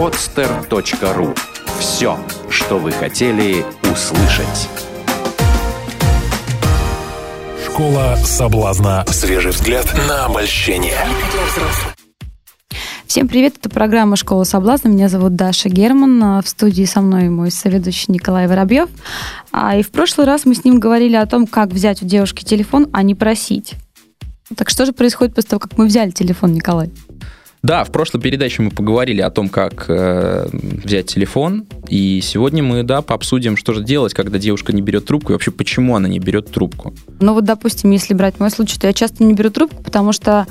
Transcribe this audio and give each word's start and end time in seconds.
podster.ru 0.00 1.36
Все, 1.78 2.18
что 2.48 2.78
вы 2.78 2.90
хотели 2.90 3.66
услышать. 3.82 4.70
Школа 7.62 8.16
соблазна. 8.24 9.04
Свежий 9.08 9.50
взгляд 9.50 9.84
на 10.08 10.24
обольщение. 10.24 10.96
Всем 13.04 13.28
привет, 13.28 13.58
это 13.58 13.68
программа 13.68 14.16
«Школа 14.16 14.44
соблазна». 14.44 14.88
Меня 14.88 15.10
зовут 15.10 15.36
Даша 15.36 15.68
Герман. 15.68 16.22
А 16.24 16.40
в 16.40 16.48
студии 16.48 16.84
со 16.84 17.02
мной 17.02 17.28
мой 17.28 17.50
соведущий 17.50 18.06
Николай 18.08 18.46
Воробьев. 18.46 18.88
А, 19.52 19.76
и 19.76 19.82
в 19.82 19.90
прошлый 19.90 20.26
раз 20.26 20.46
мы 20.46 20.54
с 20.54 20.64
ним 20.64 20.80
говорили 20.80 21.16
о 21.16 21.26
том, 21.26 21.46
как 21.46 21.72
взять 21.72 22.02
у 22.02 22.06
девушки 22.06 22.42
телефон, 22.42 22.88
а 22.94 23.02
не 23.02 23.14
просить. 23.14 23.74
Так 24.56 24.70
что 24.70 24.86
же 24.86 24.94
происходит 24.94 25.34
после 25.34 25.50
того, 25.50 25.60
как 25.60 25.76
мы 25.76 25.84
взяли 25.84 26.10
телефон, 26.10 26.54
Николай? 26.54 26.90
Да, 27.62 27.84
в 27.84 27.92
прошлой 27.92 28.20
передаче 28.20 28.62
мы 28.62 28.70
поговорили 28.70 29.20
о 29.20 29.30
том, 29.30 29.48
как 29.48 29.84
э, 29.88 30.48
взять 30.52 31.06
телефон, 31.06 31.66
и 31.88 32.20
сегодня 32.22 32.62
мы, 32.62 32.82
да, 32.82 33.02
пообсудим, 33.02 33.56
что 33.56 33.74
же 33.74 33.84
делать, 33.84 34.14
когда 34.14 34.38
девушка 34.38 34.72
не 34.72 34.80
берет 34.80 35.04
трубку, 35.04 35.32
и 35.32 35.34
вообще 35.34 35.50
почему 35.50 35.94
она 35.94 36.08
не 36.08 36.18
берет 36.18 36.50
трубку. 36.50 36.94
Ну 37.20 37.34
вот, 37.34 37.44
допустим, 37.44 37.90
если 37.90 38.14
брать 38.14 38.40
мой 38.40 38.50
случай, 38.50 38.78
то 38.78 38.86
я 38.86 38.94
часто 38.94 39.24
не 39.24 39.34
беру 39.34 39.50
трубку, 39.50 39.82
потому 39.82 40.12
что 40.12 40.46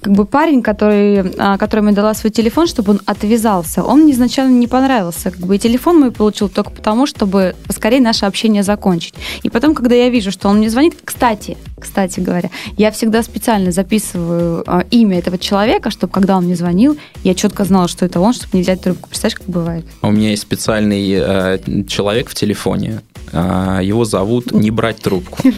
как 0.00 0.12
бы 0.12 0.24
парень, 0.24 0.62
который, 0.62 1.34
а, 1.38 1.58
которому 1.58 1.90
я 1.90 1.94
дала 1.94 2.14
свой 2.14 2.30
телефон, 2.30 2.66
чтобы 2.66 2.92
он 2.92 3.00
отвязался, 3.06 3.82
он 3.82 4.02
мне 4.02 4.12
изначально 4.12 4.58
не 4.58 4.66
понравился. 4.66 5.30
Как 5.30 5.40
бы 5.40 5.56
и 5.56 5.58
телефон 5.58 6.00
мой 6.00 6.10
получил 6.10 6.48
только 6.48 6.70
потому, 6.70 7.06
чтобы 7.06 7.54
поскорее 7.66 8.00
наше 8.00 8.26
общение 8.26 8.62
закончить. 8.62 9.14
И 9.42 9.50
потом, 9.50 9.74
когда 9.74 9.94
я 9.94 10.08
вижу, 10.08 10.30
что 10.30 10.48
он 10.48 10.58
мне 10.58 10.70
звонит, 10.70 10.94
кстати, 11.04 11.56
кстати 11.78 12.20
говоря, 12.20 12.50
я 12.76 12.90
всегда 12.90 13.22
специально 13.22 13.70
записываю 13.72 14.64
а, 14.66 14.84
имя 14.90 15.18
этого 15.18 15.38
человека, 15.38 15.90
чтобы 15.90 16.12
когда 16.12 16.36
он 16.36 16.44
мне 16.44 16.56
звонил, 16.56 16.96
я 17.22 17.34
четко 17.34 17.64
знала, 17.64 17.88
что 17.88 18.04
это 18.04 18.20
он, 18.20 18.32
чтобы 18.32 18.56
не 18.56 18.62
взять 18.62 18.80
трубку. 18.80 19.08
Представляешь, 19.08 19.38
как 19.38 19.48
бывает? 19.48 19.84
У 20.02 20.10
меня 20.10 20.30
есть 20.30 20.42
специальный 20.42 21.10
э, 21.10 21.58
человек 21.86 22.28
в 22.28 22.34
телефоне, 22.34 23.00
а, 23.13 23.13
его 23.32 24.04
зовут 24.04 24.52
не 24.52 24.70
брать 24.70 24.98
трубку. 24.98 25.38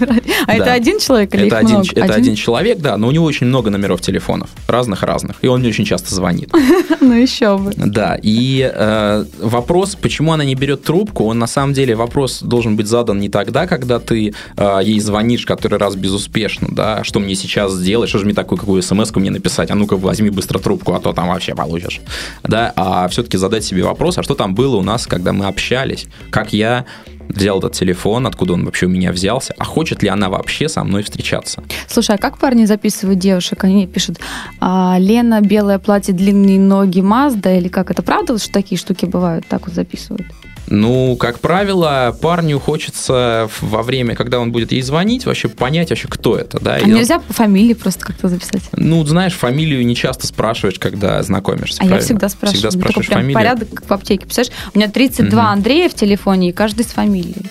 А 0.47 0.55
это 0.55 0.73
один 0.73 0.99
человек 0.99 1.35
или 1.35 1.47
это 1.47 1.59
один, 1.59 1.81
Это 1.81 2.15
один? 2.15 2.35
человек, 2.37 2.79
да, 2.79 2.97
но 2.97 3.09
у 3.09 3.11
него 3.11 3.25
очень 3.25 3.47
много 3.47 3.71
номеров 3.71 4.01
телефонов, 4.01 4.51
разных-разных, 4.69 5.37
и 5.43 5.49
он 5.49 5.61
мне 5.61 5.71
очень 5.71 5.85
часто 5.85 6.15
звонит. 6.15 6.51
Ну 7.01 7.13
еще 7.13 7.57
бы. 7.59 7.73
Да, 7.77 8.19
и 8.21 8.69
э, 8.73 9.25
вопрос, 9.39 9.97
почему 9.97 10.33
она 10.33 10.45
не 10.45 10.55
берет 10.55 10.83
трубку, 10.83 11.25
он 11.25 11.39
на 11.39 11.47
самом 11.47 11.73
деле, 11.73 11.95
вопрос 11.95 12.43
должен 12.43 12.77
быть 12.77 12.87
задан 12.87 13.21
не 13.21 13.29
тогда, 13.29 13.67
когда 13.67 13.99
ты 14.01 14.35
э, 14.57 14.81
ей 14.83 14.99
звонишь 15.01 15.47
который 15.47 15.79
раз 15.79 15.95
безуспешно, 15.97 16.69
да, 16.71 17.05
что 17.05 17.21
мне 17.21 17.35
сейчас 17.35 17.73
сделать, 17.73 18.09
что 18.09 18.19
же 18.19 18.25
мне 18.25 18.35
такую, 18.35 18.59
какую 18.59 18.83
смс 18.83 19.15
мне 19.15 19.31
написать, 19.31 19.71
а 19.71 19.75
ну-ка 19.75 19.97
возьми 19.97 20.31
быстро 20.31 20.59
трубку, 20.59 20.95
а 20.95 21.01
то 21.01 21.13
там 21.13 21.29
вообще 21.29 21.55
получишь, 21.55 22.01
да, 22.43 22.73
а 22.77 23.09
все-таки 23.09 23.37
задать 23.39 23.65
себе 23.65 23.83
вопрос, 23.83 24.19
а 24.19 24.23
что 24.23 24.35
там 24.35 24.55
было 24.55 24.77
у 24.77 24.83
нас, 24.83 25.07
когда 25.07 25.33
мы 25.33 25.47
общались, 25.47 26.07
как 26.31 26.53
я 26.53 26.85
взял 27.29 27.59
этот 27.59 27.73
телефон, 27.73 28.27
откуда 28.27 28.55
он 28.55 28.65
вообще 28.65 28.87
у 28.87 28.89
меня 28.89 29.13
взялся, 29.13 29.55
а 29.59 29.65
хочет 29.65 30.03
ли 30.03 30.09
она 30.09 30.29
вообще 30.29 30.69
со 30.69 30.85
мной 30.85 31.03
встречаться. 31.03 31.63
Слушай, 31.89 32.17
а 32.17 32.19
как 32.19 32.39
парни 32.39 32.65
записывают 32.65 33.19
девушек? 33.19 33.65
Они 33.65 33.87
пишут, 33.87 34.19
а, 34.61 34.97
Лена, 34.99 35.41
белое 35.41 35.79
платье, 35.79 36.15
длинные 36.15 36.59
ноги, 36.59 37.01
Мазда, 37.01 37.57
или 37.57 37.69
как 37.69 37.91
это 37.91 38.03
правда, 38.03 38.39
что 38.39 38.53
такие 38.53 38.79
штуки 38.79 39.05
бывают, 39.07 39.47
так 39.47 39.67
вот 39.67 39.75
записывают? 39.75 40.27
Ну, 40.69 41.17
как 41.17 41.41
правило, 41.41 42.17
парню 42.21 42.59
хочется 42.59 43.49
во 43.61 43.83
время, 43.83 44.15
когда 44.15 44.41
он 44.41 44.53
будет 44.53 44.73
ей 44.73 44.83
звонить, 44.83 45.27
вообще 45.27 45.49
понять 45.49 45.91
вообще, 45.91 46.09
кто 46.09 46.37
это. 46.37 46.59
Да? 46.61 46.75
А 46.75 46.79
И 46.81 46.87
нельзя 46.87 47.19
по 47.19 47.33
фамилии 47.33 47.75
просто 47.75 48.07
как-то 48.07 48.29
записать? 48.29 48.63
Ну, 48.73 49.05
знаешь, 49.05 49.35
фамилию 49.35 49.85
не 49.87 49.95
часто 49.95 50.27
спрашиваешь, 50.27 50.79
когда 50.79 51.23
знакомишься. 51.23 51.79
А 51.79 51.87
правильно? 51.87 51.97
я 51.97 52.01
всегда 52.01 52.29
спрашиваю. 52.29 52.59
Всегда 52.59 52.71
спрашиваешь 52.71 53.09
фамилию. 53.09 53.35
порядок, 53.35 53.69
как 53.75 53.89
в 53.89 53.93
аптеке. 53.93 54.25
Представляешь, 54.25 54.53
у 54.75 54.79
меня 54.79 54.89
32 54.89 55.41
угу. 55.41 55.49
Андрея 55.49 55.89
в 55.89 55.95
телефоне, 55.95 56.51
и 56.51 56.53
каждый 56.53 56.85
с 56.85 56.89
фамилией. 56.89 57.47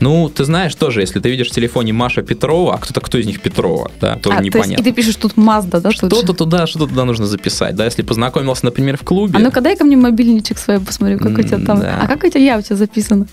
Ну, 0.00 0.28
ты 0.28 0.44
знаешь 0.44 0.74
тоже, 0.74 1.00
если 1.00 1.20
ты 1.20 1.30
видишь 1.30 1.48
в 1.48 1.54
телефоне 1.54 1.92
Маша 1.92 2.22
Петрова, 2.22 2.74
а 2.74 2.78
кто-то 2.78 3.00
кто 3.00 3.18
из 3.18 3.26
них 3.26 3.40
Петрова, 3.40 3.90
да, 4.00 4.16
тоже 4.16 4.38
а, 4.38 4.42
непонятно. 4.42 4.76
То 4.76 4.80
есть, 4.80 4.80
и 4.80 4.90
ты 4.90 4.96
пишешь 4.96 5.16
тут 5.16 5.36
Мазда, 5.36 5.80
да? 5.80 5.90
Что-то 5.90 6.32
туда, 6.32 6.66
что-то 6.66 6.86
туда 6.86 7.04
нужно 7.04 7.26
записать, 7.26 7.76
да, 7.76 7.84
если 7.84 8.02
познакомился, 8.02 8.64
например, 8.64 8.96
в 8.96 9.02
клубе. 9.02 9.38
А 9.38 9.40
ну-ка 9.40 9.60
дай 9.60 9.76
ко 9.76 9.84
мне 9.84 9.96
мобильничек 9.96 10.58
свой 10.58 10.80
посмотрю, 10.80 11.18
как 11.18 11.38
у 11.38 11.42
тебя 11.42 11.58
там. 11.58 11.80
Да. 11.80 12.00
А 12.02 12.06
как 12.06 12.24
у 12.24 12.28
тебя 12.28 12.40
я 12.40 12.58
у 12.58 12.62
тебя 12.62 12.76
записана? 12.76 13.26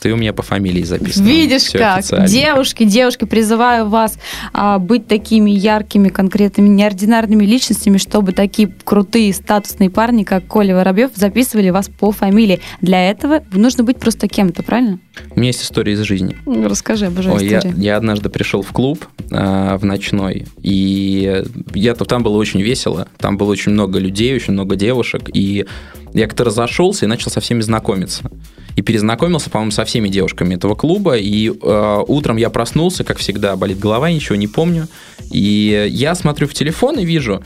Ты 0.00 0.12
у 0.12 0.16
меня 0.16 0.32
по 0.32 0.42
фамилии 0.42 0.82
записан. 0.82 1.24
Видишь 1.24 1.62
Все 1.62 1.78
как. 1.78 2.26
Девушки, 2.26 2.84
девушки, 2.84 3.24
призываю 3.24 3.88
вас 3.88 4.18
а, 4.52 4.78
быть 4.78 5.06
такими 5.06 5.50
яркими, 5.50 6.08
конкретными, 6.08 6.68
неординарными 6.68 7.44
личностями, 7.44 7.98
чтобы 7.98 8.32
такие 8.32 8.72
крутые 8.84 9.32
статусные 9.34 9.90
парни, 9.90 10.22
как 10.22 10.46
Коля 10.46 10.74
Воробьев, 10.76 11.10
записывали 11.14 11.70
вас 11.70 11.88
по 11.88 12.12
фамилии. 12.12 12.60
Для 12.80 13.10
этого 13.10 13.42
нужно 13.52 13.82
быть 13.82 13.98
просто 13.98 14.28
кем-то, 14.28 14.62
правильно? 14.62 15.00
У 15.30 15.38
меня 15.38 15.48
есть 15.48 15.62
история 15.62 15.94
из 15.94 16.00
жизни. 16.00 16.36
Расскажи, 16.46 17.06
обожаю 17.06 17.36
Ой, 17.36 17.46
историю. 17.46 17.74
Я, 17.76 17.92
я 17.92 17.96
однажды 17.96 18.28
пришел 18.28 18.62
в 18.62 18.72
клуб 18.72 19.04
э, 19.30 19.76
в 19.76 19.84
ночной, 19.84 20.46
и 20.62 21.42
я, 21.74 21.94
там 21.94 22.22
было 22.22 22.36
очень 22.36 22.62
весело. 22.62 23.08
Там 23.18 23.36
было 23.36 23.50
очень 23.50 23.72
много 23.72 23.98
людей, 23.98 24.34
очень 24.34 24.52
много 24.52 24.76
девушек, 24.76 25.30
и 25.32 25.66
я 26.14 26.26
как-то 26.26 26.44
разошелся 26.44 27.04
и 27.04 27.08
начал 27.08 27.30
со 27.30 27.40
всеми 27.40 27.60
знакомиться 27.60 28.30
и 28.78 28.82
перезнакомился, 28.82 29.50
по-моему, 29.50 29.72
со 29.72 29.84
всеми 29.84 30.08
девушками 30.08 30.54
этого 30.54 30.76
клуба. 30.76 31.16
И 31.16 31.50
э, 31.50 32.04
утром 32.06 32.36
я 32.36 32.48
проснулся, 32.48 33.02
как 33.02 33.18
всегда, 33.18 33.56
болит 33.56 33.80
голова, 33.80 34.08
ничего 34.08 34.36
не 34.36 34.46
помню. 34.46 34.86
И 35.32 35.88
я 35.90 36.14
смотрю 36.14 36.46
в 36.46 36.54
телефон 36.54 36.96
и 37.00 37.04
вижу, 37.04 37.42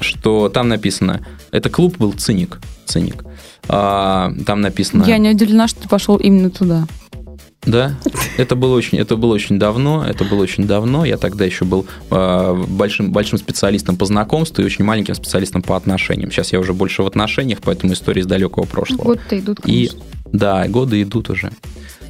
что 0.00 0.48
там 0.48 0.70
написано, 0.70 1.26
это 1.50 1.68
клуб 1.68 1.98
был 1.98 2.14
циник, 2.14 2.58
циник. 2.86 3.22
А, 3.68 4.32
там 4.46 4.62
написано... 4.62 5.04
Я 5.04 5.18
не 5.18 5.28
удивлена, 5.28 5.68
что 5.68 5.82
ты 5.82 5.88
пошел 5.90 6.16
именно 6.16 6.48
туда. 6.48 6.86
Да, 7.64 7.94
это 8.38 8.56
было 8.56 8.74
очень, 8.74 8.98
это 8.98 9.16
было 9.16 9.34
очень 9.34 9.58
давно, 9.58 10.04
это 10.04 10.24
было 10.24 10.42
очень 10.42 10.66
давно. 10.66 11.04
Я 11.04 11.16
тогда 11.16 11.44
еще 11.44 11.64
был 11.64 11.86
э, 12.10 12.64
большим, 12.68 13.12
большим 13.12 13.38
специалистом 13.38 13.96
по 13.96 14.04
знакомству 14.04 14.62
и 14.62 14.64
очень 14.64 14.84
маленьким 14.84 15.14
специалистом 15.14 15.62
по 15.62 15.76
отношениям. 15.76 16.32
Сейчас 16.32 16.52
я 16.52 16.58
уже 16.58 16.72
больше 16.72 17.04
в 17.04 17.06
отношениях, 17.06 17.60
поэтому 17.62 17.92
история 17.92 18.22
из 18.22 18.26
далекого 18.26 18.66
прошлого. 18.66 19.04
Вот-то 19.04 19.38
идут, 19.38 19.60
конечно. 19.60 19.96
И 19.96 20.00
да, 20.32 20.66
годы 20.66 21.02
идут 21.02 21.30
уже 21.30 21.52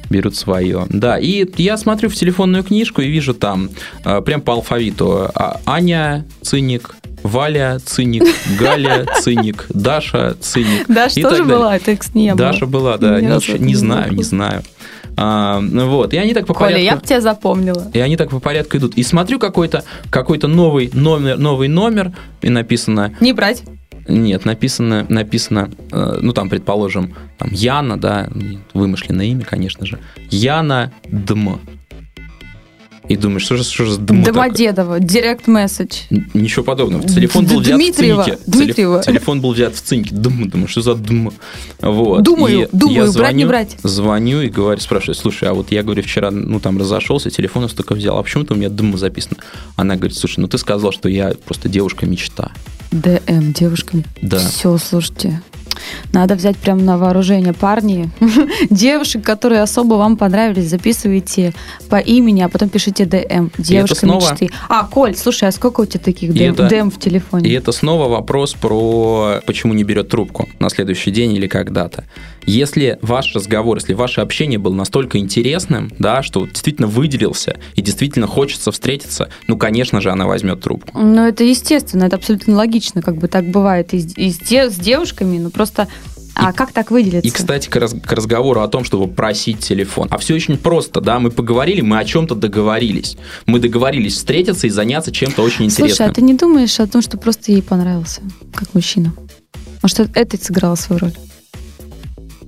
берут 0.09 0.35
свое. 0.35 0.85
Да, 0.89 1.17
и 1.17 1.45
я 1.61 1.77
смотрю 1.77 2.09
в 2.09 2.15
телефонную 2.15 2.63
книжку 2.63 3.01
и 3.01 3.07
вижу 3.07 3.33
там, 3.33 3.69
э, 4.05 4.21
прям 4.21 4.41
по 4.41 4.53
алфавиту, 4.53 5.31
а, 5.33 5.59
Аня, 5.65 6.25
циник, 6.41 6.95
Валя, 7.23 7.79
циник, 7.83 8.23
Галя, 8.59 9.07
циник, 9.21 9.65
Даша, 9.69 10.35
циник. 10.39 10.87
Даша 10.87 11.21
тоже 11.21 11.43
была, 11.43 11.75
это 11.75 11.97
не 12.13 12.35
Даша 12.35 12.65
была, 12.65 12.97
да, 12.97 13.19
не, 13.21 13.59
не 13.59 13.75
знаю, 13.75 14.13
не 14.13 14.23
знаю. 14.23 14.63
А, 15.17 15.61
вот, 15.61 16.13
и 16.13 16.17
они 16.17 16.33
так 16.33 16.47
по 16.47 16.53
Коля, 16.53 16.73
порядку... 16.73 16.85
я 16.85 16.95
бы 16.95 17.05
тебя 17.05 17.21
запомнила. 17.21 17.91
И 17.93 17.99
они 17.99 18.17
так 18.17 18.29
по 18.29 18.39
порядку 18.39 18.77
идут. 18.77 18.95
И 18.95 19.03
смотрю 19.03 19.39
какой-то 19.39 19.83
какой 20.09 20.39
новый 20.39 20.89
номер, 20.93 21.37
новый 21.37 21.67
номер, 21.67 22.11
и 22.41 22.49
написано... 22.49 23.13
Не 23.19 23.33
брать. 23.33 23.63
Нет, 24.07 24.43
написано, 24.45 25.05
написано, 25.07 25.69
э, 25.91 26.17
ну 26.21 26.33
там, 26.33 26.49
предположим, 26.49 27.15
там 27.37 27.49
Яна, 27.51 27.97
да, 27.97 28.29
вымышленное 28.73 29.27
имя, 29.27 29.45
конечно 29.45 29.85
же, 29.85 29.99
Яна 30.29 30.91
Дм. 31.05 31.59
И 33.09 33.17
думаешь, 33.17 33.43
что 33.43 33.57
же, 33.57 33.63
что 33.63 33.85
же 33.85 33.97
ДМ 33.97 34.23
Домодедово, 34.23 34.99
директ 34.99 35.47
месседж. 35.47 36.03
Ничего 36.33 36.63
подобного. 36.63 37.03
Телефон 37.03 37.45
был 37.45 37.59
взят 37.59 37.75
Дмитриева, 37.75 38.21
в 38.21 38.25
цинке. 38.25 38.39
Дмитриева. 38.47 39.03
Телефон 39.03 39.41
был 39.41 39.53
взят 39.53 39.75
в 39.75 39.81
цинке. 39.81 40.15
Дм, 40.15 40.49
думаю, 40.49 40.67
что 40.67 40.81
за 40.81 40.95
дм? 40.95 41.31
Вот. 41.81 42.23
Думаю, 42.23 42.63
и 42.63 42.67
думаю, 42.71 42.95
я 42.95 43.07
звоню, 43.07 43.19
брать 43.19 43.35
не 43.35 43.45
брать. 43.45 43.77
Звоню 43.83 44.41
и 44.41 44.49
говорю, 44.49 44.79
спрашиваю, 44.79 45.15
слушай, 45.15 45.49
а 45.49 45.53
вот 45.53 45.71
я, 45.71 45.83
говорю, 45.83 46.01
вчера, 46.01 46.31
ну, 46.31 46.59
там, 46.59 46.77
разошелся, 46.77 47.29
телефон 47.29 47.67
столько 47.67 47.93
взял, 47.93 48.17
а 48.17 48.23
почему-то 48.23 48.53
у 48.53 48.57
меня 48.57 48.69
дм 48.69 48.97
записано. 48.97 49.37
Она 49.75 49.95
говорит, 49.95 50.17
слушай, 50.17 50.39
ну, 50.39 50.47
ты 50.47 50.57
сказал, 50.57 50.91
что 50.91 51.09
я 51.09 51.33
просто 51.45 51.67
девушка-мечта. 51.67 52.51
ДМ, 52.91 53.51
девушка 53.53 53.95
М. 53.95 54.05
Да. 54.21 54.39
Все, 54.39 54.77
слушайте. 54.77 55.41
Надо 56.11 56.35
взять 56.35 56.57
прям 56.57 56.85
на 56.85 56.97
вооружение 56.97 57.53
парни. 57.53 58.09
Девушек, 58.69 59.23
которые 59.23 59.61
особо 59.61 59.95
вам 59.95 60.17
понравились, 60.17 60.69
записывайте 60.69 61.53
по 61.89 61.97
имени, 61.97 62.41
а 62.41 62.49
потом 62.49 62.69
пишите 62.69 63.05
ДМ. 63.05 63.49
Девушка 63.57 63.95
снова... 63.95 64.31
мечты. 64.31 64.49
А, 64.69 64.85
Коль, 64.85 65.15
слушай, 65.15 65.47
а 65.47 65.51
сколько 65.51 65.81
у 65.81 65.85
тебя 65.85 66.03
таких 66.03 66.33
ДМ, 66.33 66.53
это... 66.53 66.67
ДМ 66.67 66.89
в 66.89 66.99
телефоне? 66.99 67.49
И 67.49 67.53
это 67.53 67.71
снова 67.71 68.07
вопрос 68.07 68.53
про 68.53 69.41
почему 69.45 69.73
не 69.73 69.83
берет 69.83 70.09
трубку 70.09 70.49
на 70.59 70.69
следующий 70.69 71.11
день 71.11 71.33
или 71.33 71.47
когда-то. 71.47 72.05
Если 72.45 72.99
ваш 73.01 73.33
разговор, 73.35 73.77
если 73.77 73.93
ваше 73.93 74.21
общение 74.21 74.59
было 74.59 74.73
настолько 74.73 75.17
интересным, 75.17 75.91
да, 75.99 76.23
что 76.23 76.45
действительно 76.45 76.87
выделился 76.87 77.57
и 77.75 77.81
действительно 77.81 78.27
хочется 78.27 78.71
встретиться, 78.71 79.29
ну, 79.47 79.57
конечно 79.57 80.01
же, 80.01 80.11
она 80.11 80.25
возьмет 80.25 80.61
трубку. 80.61 80.97
Ну, 80.97 81.25
это 81.25 81.43
естественно, 81.43 82.05
это 82.05 82.17
абсолютно 82.17 82.55
логично, 82.55 83.01
как 83.01 83.17
бы 83.17 83.27
так 83.27 83.45
бывает 83.45 83.93
и, 83.93 83.97
и 83.97 84.31
с, 84.31 84.39
с 84.41 84.75
девушками, 84.75 85.37
ну, 85.37 85.49
просто 85.49 85.72
а 86.35 86.49
и, 86.49 86.53
как 86.53 86.71
так 86.71 86.91
выделиться? 86.91 87.27
И, 87.27 87.31
кстати, 87.31 87.69
к, 87.69 87.75
раз, 87.75 87.93
к 87.93 88.11
разговору 88.11 88.61
о 88.61 88.67
том, 88.67 88.83
чтобы 88.83 89.07
просить 89.07 89.59
телефон. 89.59 90.07
А 90.09 90.17
все 90.17 90.33
очень 90.33 90.57
просто, 90.57 90.99
да, 90.99 91.19
мы 91.19 91.29
поговорили, 91.29 91.81
мы 91.81 91.99
о 91.99 92.05
чем-то 92.05 92.35
договорились. 92.35 93.17
Мы 93.45 93.59
договорились 93.59 94.15
встретиться 94.15 94.67
и 94.67 94.69
заняться 94.69 95.11
чем-то 95.11 95.43
очень 95.43 95.65
интересным. 95.65 95.95
Слушай, 95.95 96.09
а 96.09 96.13
ты 96.13 96.21
не 96.21 96.33
думаешь 96.33 96.79
о 96.79 96.87
том, 96.87 97.01
что 97.01 97.17
просто 97.17 97.51
ей 97.51 97.61
понравился, 97.61 98.21
как 98.53 98.73
мужчина? 98.73 99.13
Может, 99.81 99.99
это- 100.15 100.43
сыграло 100.43 100.75
свою 100.75 101.01
роль. 101.01 101.13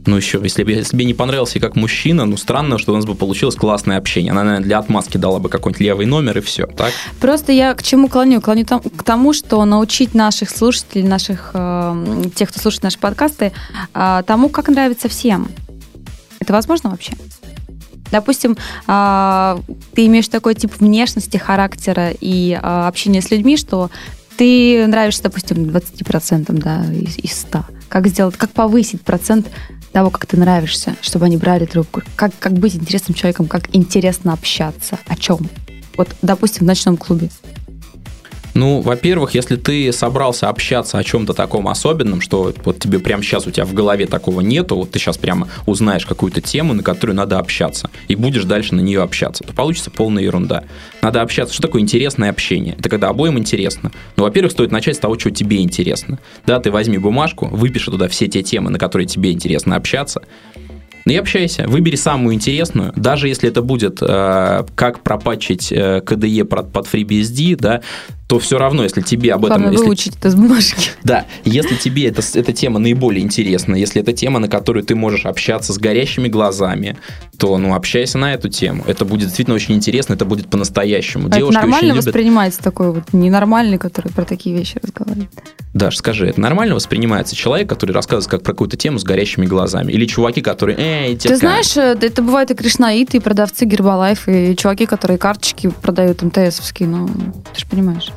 Ну, 0.06 0.18
еще, 0.18 0.40
если 0.44 0.64
бы 0.64 0.72
я 0.72 0.84
не 1.06 1.14
понравился 1.14 1.60
как 1.60 1.76
мужчина, 1.76 2.26
ну, 2.26 2.38
странно, 2.38 2.78
что 2.78 2.94
у 2.94 2.96
нас 2.96 3.06
бы 3.06 3.16
получилось 3.16 3.56
классное 3.56 3.98
общение. 3.98 4.32
Она, 4.32 4.44
наверное, 4.44 4.66
для 4.66 4.80
отмазки 4.80 5.18
дала 5.18 5.40
бы 5.40 5.50
какой-нибудь 5.50 5.82
левый 5.82 6.06
номер, 6.06 6.38
и 6.38 6.42
все, 6.42 6.68
так? 6.68 6.92
Просто 7.20 7.52
я 7.52 7.74
к 7.74 7.84
чему 7.84 8.08
клоню? 8.08 8.42
Клоню 8.42 8.66
там- 8.66 8.82
к 8.82 9.04
тому, 9.04 9.34
что 9.34 9.64
научить 9.66 10.14
наших 10.14 10.50
слушателей, 10.50 11.08
наших, 11.08 11.52
э, 11.54 12.24
тех, 12.36 12.50
кто 12.50 12.60
слушает 12.60 12.84
наши 12.84 13.00
подкасты, 13.00 13.52
э, 13.94 14.24
тому, 14.26 14.50
как 14.50 14.68
нравится 14.68 15.10
всем. 15.10 15.50
Это 16.40 16.54
возможно 16.54 16.92
вообще? 16.92 17.14
Допустим, 18.12 18.56
а, 18.88 19.60
ты 19.94 20.06
имеешь 20.06 20.28
такой 20.28 20.54
тип 20.56 20.72
внешности, 20.80 21.38
характера 21.38 22.12
и 22.12 22.58
а, 22.62 22.88
общения 22.88 23.22
с 23.22 23.32
людьми, 23.32 23.58
что 23.58 23.90
ты 24.38 24.86
нравишься, 24.88 25.24
допустим, 25.24 25.66
20% 25.66 26.46
да, 26.60 26.86
из, 26.94 27.18
из 27.18 27.40
100. 27.42 27.66
Как 27.90 28.08
сделать, 28.08 28.38
как 28.38 28.52
повысить 28.52 29.02
процент 29.02 29.48
того, 29.96 30.10
как 30.10 30.26
ты 30.26 30.36
нравишься, 30.36 30.98
чтобы 31.02 31.24
они 31.24 31.38
брали 31.38 31.66
трубку? 31.66 32.02
Как, 32.18 32.34
как 32.38 32.52
быть 32.52 32.76
интересным 32.76 33.16
человеком, 33.16 33.48
как 33.48 33.74
интересно 33.74 34.34
общаться? 34.34 35.00
О 35.08 35.16
чем? 35.16 35.50
Вот, 35.96 36.10
допустим, 36.22 36.64
в 36.64 36.68
ночном 36.68 36.98
клубе. 36.98 37.30
Ну, 38.56 38.80
во-первых, 38.80 39.36
если 39.36 39.58
ты 39.58 39.92
собрался 39.92 40.48
общаться 40.48 40.98
о 40.98 41.04
чем-то 41.04 41.34
таком 41.34 41.68
особенном, 41.68 42.22
что 42.22 42.54
вот 42.64 42.80
тебе 42.80 43.00
прямо 43.00 43.22
сейчас 43.22 43.46
у 43.46 43.52
тебя 43.52 43.66
в 43.66 43.74
голове 43.74 44.06
такого 44.08 44.40
нету, 44.40 44.78
вот 44.78 44.92
ты 44.92 44.98
сейчас 44.98 45.18
прямо 45.18 45.50
узнаешь 45.66 46.06
какую-то 46.06 46.40
тему, 46.40 46.74
на 46.74 46.82
которую 46.82 47.18
надо 47.18 47.38
общаться, 47.38 47.90
и 48.08 48.16
будешь 48.16 48.46
дальше 48.46 48.74
на 48.74 48.80
нее 48.80 49.02
общаться, 49.02 49.44
то 49.44 49.54
получится 49.54 49.92
полная 49.92 50.24
ерунда. 50.24 50.64
Надо 51.02 51.22
общаться. 51.22 51.54
Что 51.54 51.64
такое 51.64 51.82
интересное 51.82 52.30
общение? 52.30 52.76
Это 52.80 52.88
когда 52.88 53.10
обоим 53.10 53.38
интересно. 53.38 53.92
Ну, 54.16 54.24
во-первых, 54.24 54.54
стоит 54.54 54.72
начать 54.72 54.96
с 54.96 55.00
того, 55.00 55.20
что 55.20 55.32
тебе 55.32 55.62
интересно. 55.62 56.20
Да, 56.46 56.62
ты 56.62 56.72
возьми 56.72 56.98
бумажку, 56.98 57.48
выпиши 57.48 57.92
туда 57.92 58.08
все 58.08 58.28
те 58.28 58.42
темы, 58.42 58.70
на 58.72 58.80
которые 58.80 59.06
тебе 59.06 59.34
интересно 59.34 59.76
общаться, 59.76 60.22
ну 61.06 61.14
и 61.14 61.18
общайся, 61.18 61.68
выбери 61.68 61.98
самую 61.98 62.34
интересную, 62.34 62.92
даже 62.96 63.28
если 63.28 63.48
это 63.48 63.62
будет 63.62 64.00
э, 64.02 64.66
как 64.74 65.02
пропатчить 65.02 65.72
э, 65.72 66.02
KDE 66.04 66.46
под, 66.46 66.72
под 66.72 66.88
FreeBSD, 66.88 67.58
да, 67.58 67.82
то 68.28 68.40
все 68.40 68.58
равно, 68.58 68.84
если 68.84 69.02
тебе 69.02 69.34
об 69.34 69.46
этом... 69.46 69.58
Главное 69.58 69.72
если- 69.72 69.86
выучить 69.86 70.16
это 70.18 70.32
с 70.32 70.36
бумажки. 70.36 70.90
да, 71.04 71.26
если 71.44 71.76
тебе 71.76 72.08
это, 72.08 72.22
эта 72.34 72.54
тема 72.54 72.80
наиболее 72.80 73.24
интересна, 73.24 73.76
если 73.76 74.02
это 74.02 74.14
тема, 74.14 74.40
на 74.40 74.48
которую 74.48 74.84
ты 74.84 74.96
можешь 74.96 75.26
общаться 75.26 75.74
с 75.74 75.78
горящими 75.78 76.28
глазами, 76.28 76.98
то, 77.38 77.58
ну, 77.58 77.76
общайся 77.76 78.18
на 78.18 78.34
эту 78.34 78.50
тему. 78.50 78.84
Это 78.88 79.06
будет 79.06 79.26
действительно 79.26 79.56
очень 79.56 79.76
интересно, 79.76 80.14
это 80.14 80.26
будет 80.26 80.50
по-настоящему. 80.50 81.26
А 81.26 81.28
это 81.28 81.38
Девушки 81.38 81.56
нормально 81.56 81.78
очень 81.78 81.88
любят... 81.88 82.06
воспринимается 82.06 82.64
такой 82.64 82.92
вот 82.92 83.14
ненормальный, 83.14 83.78
который 83.78 84.12
про 84.12 84.26
такие 84.26 84.58
вещи 84.58 84.80
разговаривает? 84.82 85.30
Даш, 85.74 85.98
скажи, 85.98 86.28
это 86.28 86.40
нормально 86.40 86.76
воспринимается 86.76 87.36
человек, 87.36 87.70
который 87.70 87.92
рассказывает 87.92 88.32
как 88.32 88.44
про 88.44 88.54
какую-то 88.54 88.78
тему 88.78 88.98
с 88.98 89.04
горящими 89.04 89.46
глазами? 89.46 89.92
Или 89.92 90.06
чуваки, 90.06 90.42
которые, 90.42 90.78
эй, 90.80 91.18
Ты 91.18 91.36
знаешь, 91.36 91.76
э, 91.76 91.98
это 92.00 92.22
бывает 92.22 92.50
и 92.50 92.56
кришнаиты, 92.56 93.18
и 93.18 93.20
продавцы 93.20 93.66
Гербалайф, 93.66 94.28
и 94.30 94.56
чуваки, 94.56 94.86
которые 94.86 95.18
карточки 95.18 95.70
продают 95.82 96.22
МТСовские, 96.22 96.88
ну, 96.88 97.08
ты 97.54 97.60
же 97.60 97.68
понимаешь. 97.70 98.15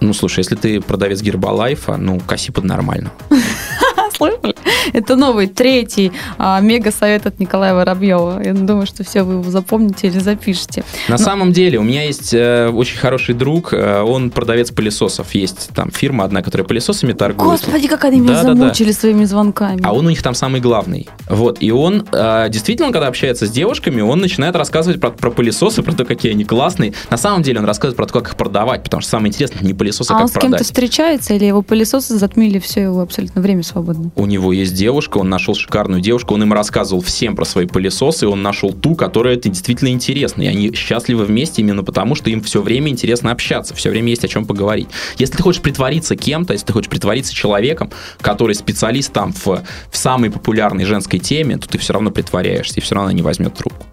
Ну, 0.00 0.12
слушай, 0.12 0.40
если 0.40 0.54
ты 0.56 0.80
продавец 0.80 1.20
Гербалайфа, 1.22 1.96
ну, 1.96 2.20
коси 2.20 2.52
под 2.52 2.64
нормально. 2.64 3.12
Слышали? 4.16 4.54
Это 4.92 5.16
новый, 5.16 5.46
третий 5.46 6.12
а, 6.38 6.60
мега-совет 6.60 7.26
от 7.26 7.38
Николая 7.40 7.74
Воробьева. 7.74 8.42
Я 8.44 8.52
думаю, 8.54 8.86
что 8.86 9.04
все 9.04 9.22
вы 9.22 9.34
его 9.34 9.50
запомните 9.50 10.06
или 10.08 10.18
запишите. 10.18 10.84
На 11.08 11.16
Ну- 11.16 11.24
самом 11.24 11.52
деле, 11.52 11.78
у 11.78 11.82
меня 11.82 12.04
есть 12.04 12.32
э, 12.34 12.68
очень 12.68 12.98
хороший 12.98 13.34
друг, 13.34 13.72
э, 13.72 14.02
он 14.02 14.30
продавец 14.30 14.70
пылесосов. 14.70 15.34
Есть 15.34 15.70
там 15.74 15.90
фирма 15.90 16.24
одна, 16.24 16.42
которая 16.42 16.66
пылесосами 16.66 17.12
торгует. 17.12 17.50
Господи, 17.62 17.88
как 17.88 18.04
они 18.04 18.20
меня 18.20 18.34
Да-да-да. 18.34 18.58
замучили 18.58 18.92
своими 18.92 19.24
звонками. 19.24 19.80
А 19.84 19.92
он 19.94 20.06
у 20.06 20.10
них 20.10 20.22
там 20.22 20.34
самый 20.34 20.60
главный. 20.60 21.08
Вот. 21.28 21.58
И 21.60 21.70
он, 21.70 22.06
э, 22.12 22.46
действительно, 22.50 22.92
когда 22.92 23.08
общается 23.08 23.46
с 23.46 23.50
девушками, 23.50 24.00
он 24.00 24.20
начинает 24.20 24.56
рассказывать 24.56 25.00
про, 25.00 25.10
про 25.10 25.30
пылесосы, 25.30 25.82
про 25.82 25.92
то, 25.92 26.04
какие 26.04 26.32
они 26.32 26.44
классные. 26.44 26.92
На 27.10 27.16
самом 27.16 27.42
деле 27.42 27.58
он 27.60 27.64
рассказывает 27.66 27.96
про 27.96 28.06
то, 28.06 28.12
как 28.14 28.28
их 28.28 28.36
продавать, 28.36 28.82
потому 28.82 29.00
что 29.00 29.10
самое 29.10 29.28
интересное 29.28 29.62
не 29.66 29.74
пылесосы, 29.74 30.10
а 30.10 30.14
как 30.14 30.22
он 30.22 30.28
с 30.28 30.32
кем-то 30.34 30.64
встречается, 30.64 31.34
или 31.34 31.44
его 31.44 31.62
пылесосы 31.62 32.16
затмили 32.18 32.58
все 32.58 32.82
его 32.82 33.00
абсолютно 33.00 33.40
время 33.42 33.62
свободно? 33.62 34.10
У 34.16 34.26
него 34.26 34.52
есть 34.52 34.74
девушка, 34.76 35.18
он 35.18 35.28
нашел 35.28 35.54
шикарную 35.54 36.00
девушку, 36.00 36.34
он 36.34 36.44
им 36.44 36.52
рассказывал 36.52 37.02
всем 37.02 37.34
про 37.34 37.44
свои 37.44 37.66
пылесосы, 37.66 38.28
он 38.28 38.42
нашел 38.42 38.72
ту, 38.72 38.94
которая 38.94 39.34
это 39.34 39.48
действительно 39.48 39.88
интересно. 39.88 40.42
И 40.42 40.46
они 40.46 40.72
счастливы 40.74 41.24
вместе 41.24 41.62
именно 41.62 41.82
потому, 41.82 42.14
что 42.14 42.30
им 42.30 42.40
все 42.42 42.62
время 42.62 42.90
интересно 42.90 43.32
общаться, 43.32 43.74
все 43.74 43.90
время 43.90 44.10
есть 44.10 44.24
о 44.24 44.28
чем 44.28 44.44
поговорить. 44.44 44.88
Если 45.18 45.36
ты 45.36 45.42
хочешь 45.42 45.62
притвориться 45.62 46.14
кем-то, 46.14 46.52
если 46.52 46.66
ты 46.66 46.72
хочешь 46.72 46.90
притвориться 46.90 47.34
человеком, 47.34 47.90
который 48.20 48.54
специалист 48.54 49.12
там 49.12 49.32
в, 49.32 49.62
в 49.90 49.96
самой 49.96 50.30
популярной 50.30 50.84
женской 50.84 51.18
теме, 51.18 51.56
то 51.56 51.68
ты 51.68 51.78
все 51.78 51.94
равно 51.94 52.10
притворяешься, 52.10 52.78
и 52.78 52.82
все 52.82 52.94
равно 52.94 53.10
не 53.10 53.22
возьмет 53.22 53.54
трубку. 53.54 53.86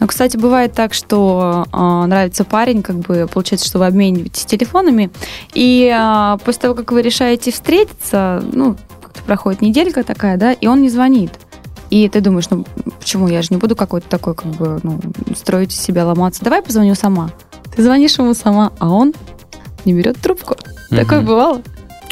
Ну, 0.00 0.06
кстати, 0.06 0.36
бывает 0.36 0.72
так, 0.72 0.94
что 0.94 1.66
э, 1.72 2.06
нравится 2.06 2.44
парень, 2.44 2.82
как 2.82 2.96
бы 2.96 3.28
получается, 3.32 3.68
что 3.68 3.78
вы 3.78 3.86
обмениваетесь 3.86 4.44
телефонами, 4.44 5.10
и 5.54 5.94
э, 5.94 6.38
после 6.44 6.62
того, 6.62 6.74
как 6.74 6.92
вы 6.92 7.02
решаете 7.02 7.52
встретиться, 7.52 8.42
ну, 8.52 8.76
как-то 9.12 9.22
проходит 9.26 9.60
неделька 9.60 10.02
такая, 10.02 10.36
да, 10.36 10.52
и 10.52 10.66
он 10.66 10.82
не 10.82 10.88
звонит. 10.88 11.32
И 11.90 12.08
ты 12.08 12.20
думаешь, 12.20 12.48
ну, 12.50 12.64
почему 12.98 13.28
я 13.28 13.42
же 13.42 13.48
не 13.50 13.58
буду 13.58 13.76
какой-то 13.76 14.08
такой, 14.08 14.34
как 14.34 14.46
бы, 14.52 14.80
ну, 14.82 14.98
строить 15.36 15.72
себя, 15.72 16.06
ломаться. 16.06 16.42
Давай 16.42 16.62
позвоню 16.62 16.94
сама. 16.94 17.30
Ты 17.76 17.82
звонишь 17.82 18.18
ему 18.18 18.32
сама, 18.34 18.72
а 18.78 18.88
он 18.90 19.12
не 19.84 19.92
берет 19.92 20.18
трубку. 20.18 20.56
Такое 20.90 21.18
Мгм. 21.18 21.26
бывало? 21.26 21.62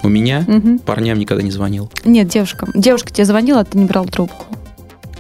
У 0.03 0.09
меня 0.09 0.45
Мгм. 0.47 0.79
парням 0.81 1.19
никогда 1.19 1.43
не 1.43 1.51
звонил. 1.51 1.91
Нет, 2.05 2.29
девушка. 2.29 2.67
Девушка 2.75 3.11
тебе 3.13 3.25
звонила, 3.25 3.61
а 3.61 3.65
ты 3.65 3.79
не 3.79 3.85
брал 3.87 4.05
трубку. 4.07 4.45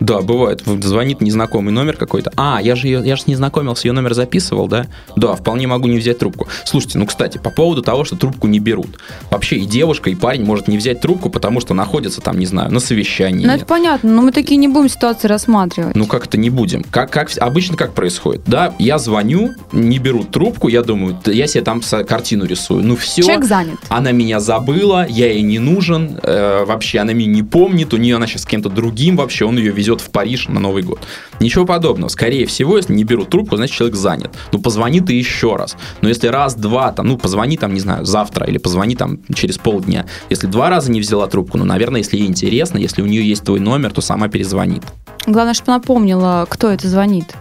Да, 0.01 0.21
бывает. 0.21 0.63
Звонит 0.83 1.21
незнакомый 1.21 1.73
номер 1.73 1.97
какой-то. 1.97 2.33
А, 2.37 2.61
я 2.63 2.75
же, 2.75 2.89
ее, 2.89 3.03
я 3.05 3.17
же 3.17 3.25
не 3.27 3.37
знакомился, 3.37 3.87
ее 3.87 3.93
номер 3.93 4.15
записывал, 4.15 4.67
да? 4.67 4.87
Да, 5.17 5.35
вполне 5.35 5.67
могу 5.67 5.89
не 5.89 5.99
взять 5.99 6.19
трубку. 6.19 6.49
Слушайте, 6.65 6.99
ну, 6.99 7.07
кстати, 7.07 7.39
по 7.39 7.51
поводу 7.51 7.83
того, 7.83 8.05
что 8.05 8.17
трубку 8.17 8.47
не 8.49 8.59
берут. 8.59 8.99
Вообще 9.31 9.57
и 9.57 9.67
девушка, 9.67 10.11
и 10.11 10.15
парень 10.15 10.45
может 10.45 10.69
не 10.69 10.79
взять 10.79 11.01
трубку, 11.01 11.31
потому 11.31 11.61
что 11.61 11.75
находится 11.75 12.21
там, 12.21 12.39
не 12.39 12.47
знаю, 12.47 12.73
на 12.73 12.81
совещании. 12.81 13.47
Ну, 13.47 13.53
это 13.53 13.67
понятно, 13.67 14.11
но 14.11 14.23
мы 14.23 14.33
такие 14.33 14.57
не 14.57 14.69
будем 14.69 14.89
ситуации 14.89 15.29
рассматривать. 15.29 15.95
Ну, 15.95 16.07
как 16.07 16.27
это 16.27 16.39
не 16.39 16.51
будем? 16.51 16.83
Как, 16.85 17.11
как, 17.11 17.31
обычно 17.39 17.77
как 17.77 17.93
происходит? 17.93 18.43
Да, 18.47 18.75
я 18.79 18.99
звоню, 18.99 19.51
не 19.73 19.99
берут 19.99 20.31
трубку, 20.31 20.69
я 20.69 20.83
думаю, 20.83 21.19
«Да 21.25 21.33
я 21.33 21.47
себе 21.47 21.63
там 21.63 21.81
картину 22.07 22.45
рисую. 22.47 22.85
Ну, 22.85 22.97
все. 22.97 23.23
Человек 23.23 23.45
занят. 23.45 23.79
Она 23.89 24.13
меня 24.13 24.41
забыла, 24.41 25.07
я 25.09 25.31
ей 25.33 25.43
не 25.43 25.59
нужен, 25.59 26.19
э, 26.23 26.65
вообще 26.65 27.01
она 27.01 27.13
меня 27.13 27.33
не 27.33 27.43
помнит, 27.43 27.93
у 27.93 27.97
нее 27.97 28.17
она 28.17 28.27
сейчас 28.27 28.43
с 28.43 28.47
кем-то 28.47 28.69
другим 28.69 29.17
вообще, 29.17 29.45
он 29.45 29.59
ее 29.59 29.73
везет 29.91 30.01
в 30.01 30.11
Париж 30.11 30.49
на 30.49 30.61
Новый 30.61 30.83
год. 30.83 31.01
Ничего 31.41 31.67
подобного. 31.67 32.09
Скорее 32.09 32.47
всего, 32.47 32.77
если 32.77 32.95
не 32.95 33.05
берут 33.05 33.31
трубку, 33.31 33.57
значит 33.57 33.77
человек 33.77 33.97
занят. 33.97 34.31
Ну, 34.53 34.61
позвони 34.61 35.01
ты 35.01 35.15
еще 35.15 35.57
раз. 35.57 35.77
Но 36.01 36.09
если 36.09 36.29
раз, 36.29 36.55
два, 36.55 36.93
там, 36.93 37.09
ну, 37.09 37.19
позвони 37.19 37.57
там, 37.57 37.75
не 37.75 37.81
знаю, 37.81 38.05
завтра 38.05 38.47
или 38.47 38.59
позвони 38.59 38.95
там 38.95 39.19
через 39.35 39.59
полдня. 39.59 40.07
Если 40.31 40.47
два 40.47 40.71
раза 40.71 40.91
не 40.91 41.01
взяла 41.01 41.27
трубку, 41.27 41.59
ну, 41.59 41.65
наверное, 41.65 41.99
если 41.99 42.17
ей 42.17 42.27
интересно, 42.27 42.79
если 42.79 43.03
у 43.03 43.07
нее 43.07 43.29
есть 43.29 43.43
твой 43.43 43.61
номер, 43.61 43.93
то 43.93 44.01
сама 44.01 44.29
перезвонит. 44.29 44.85
Главное, 45.27 45.55
чтобы 45.55 45.73
напомнила, 45.73 46.47
кто 46.49 46.71
это 46.71 46.89
звонит. 46.89 47.35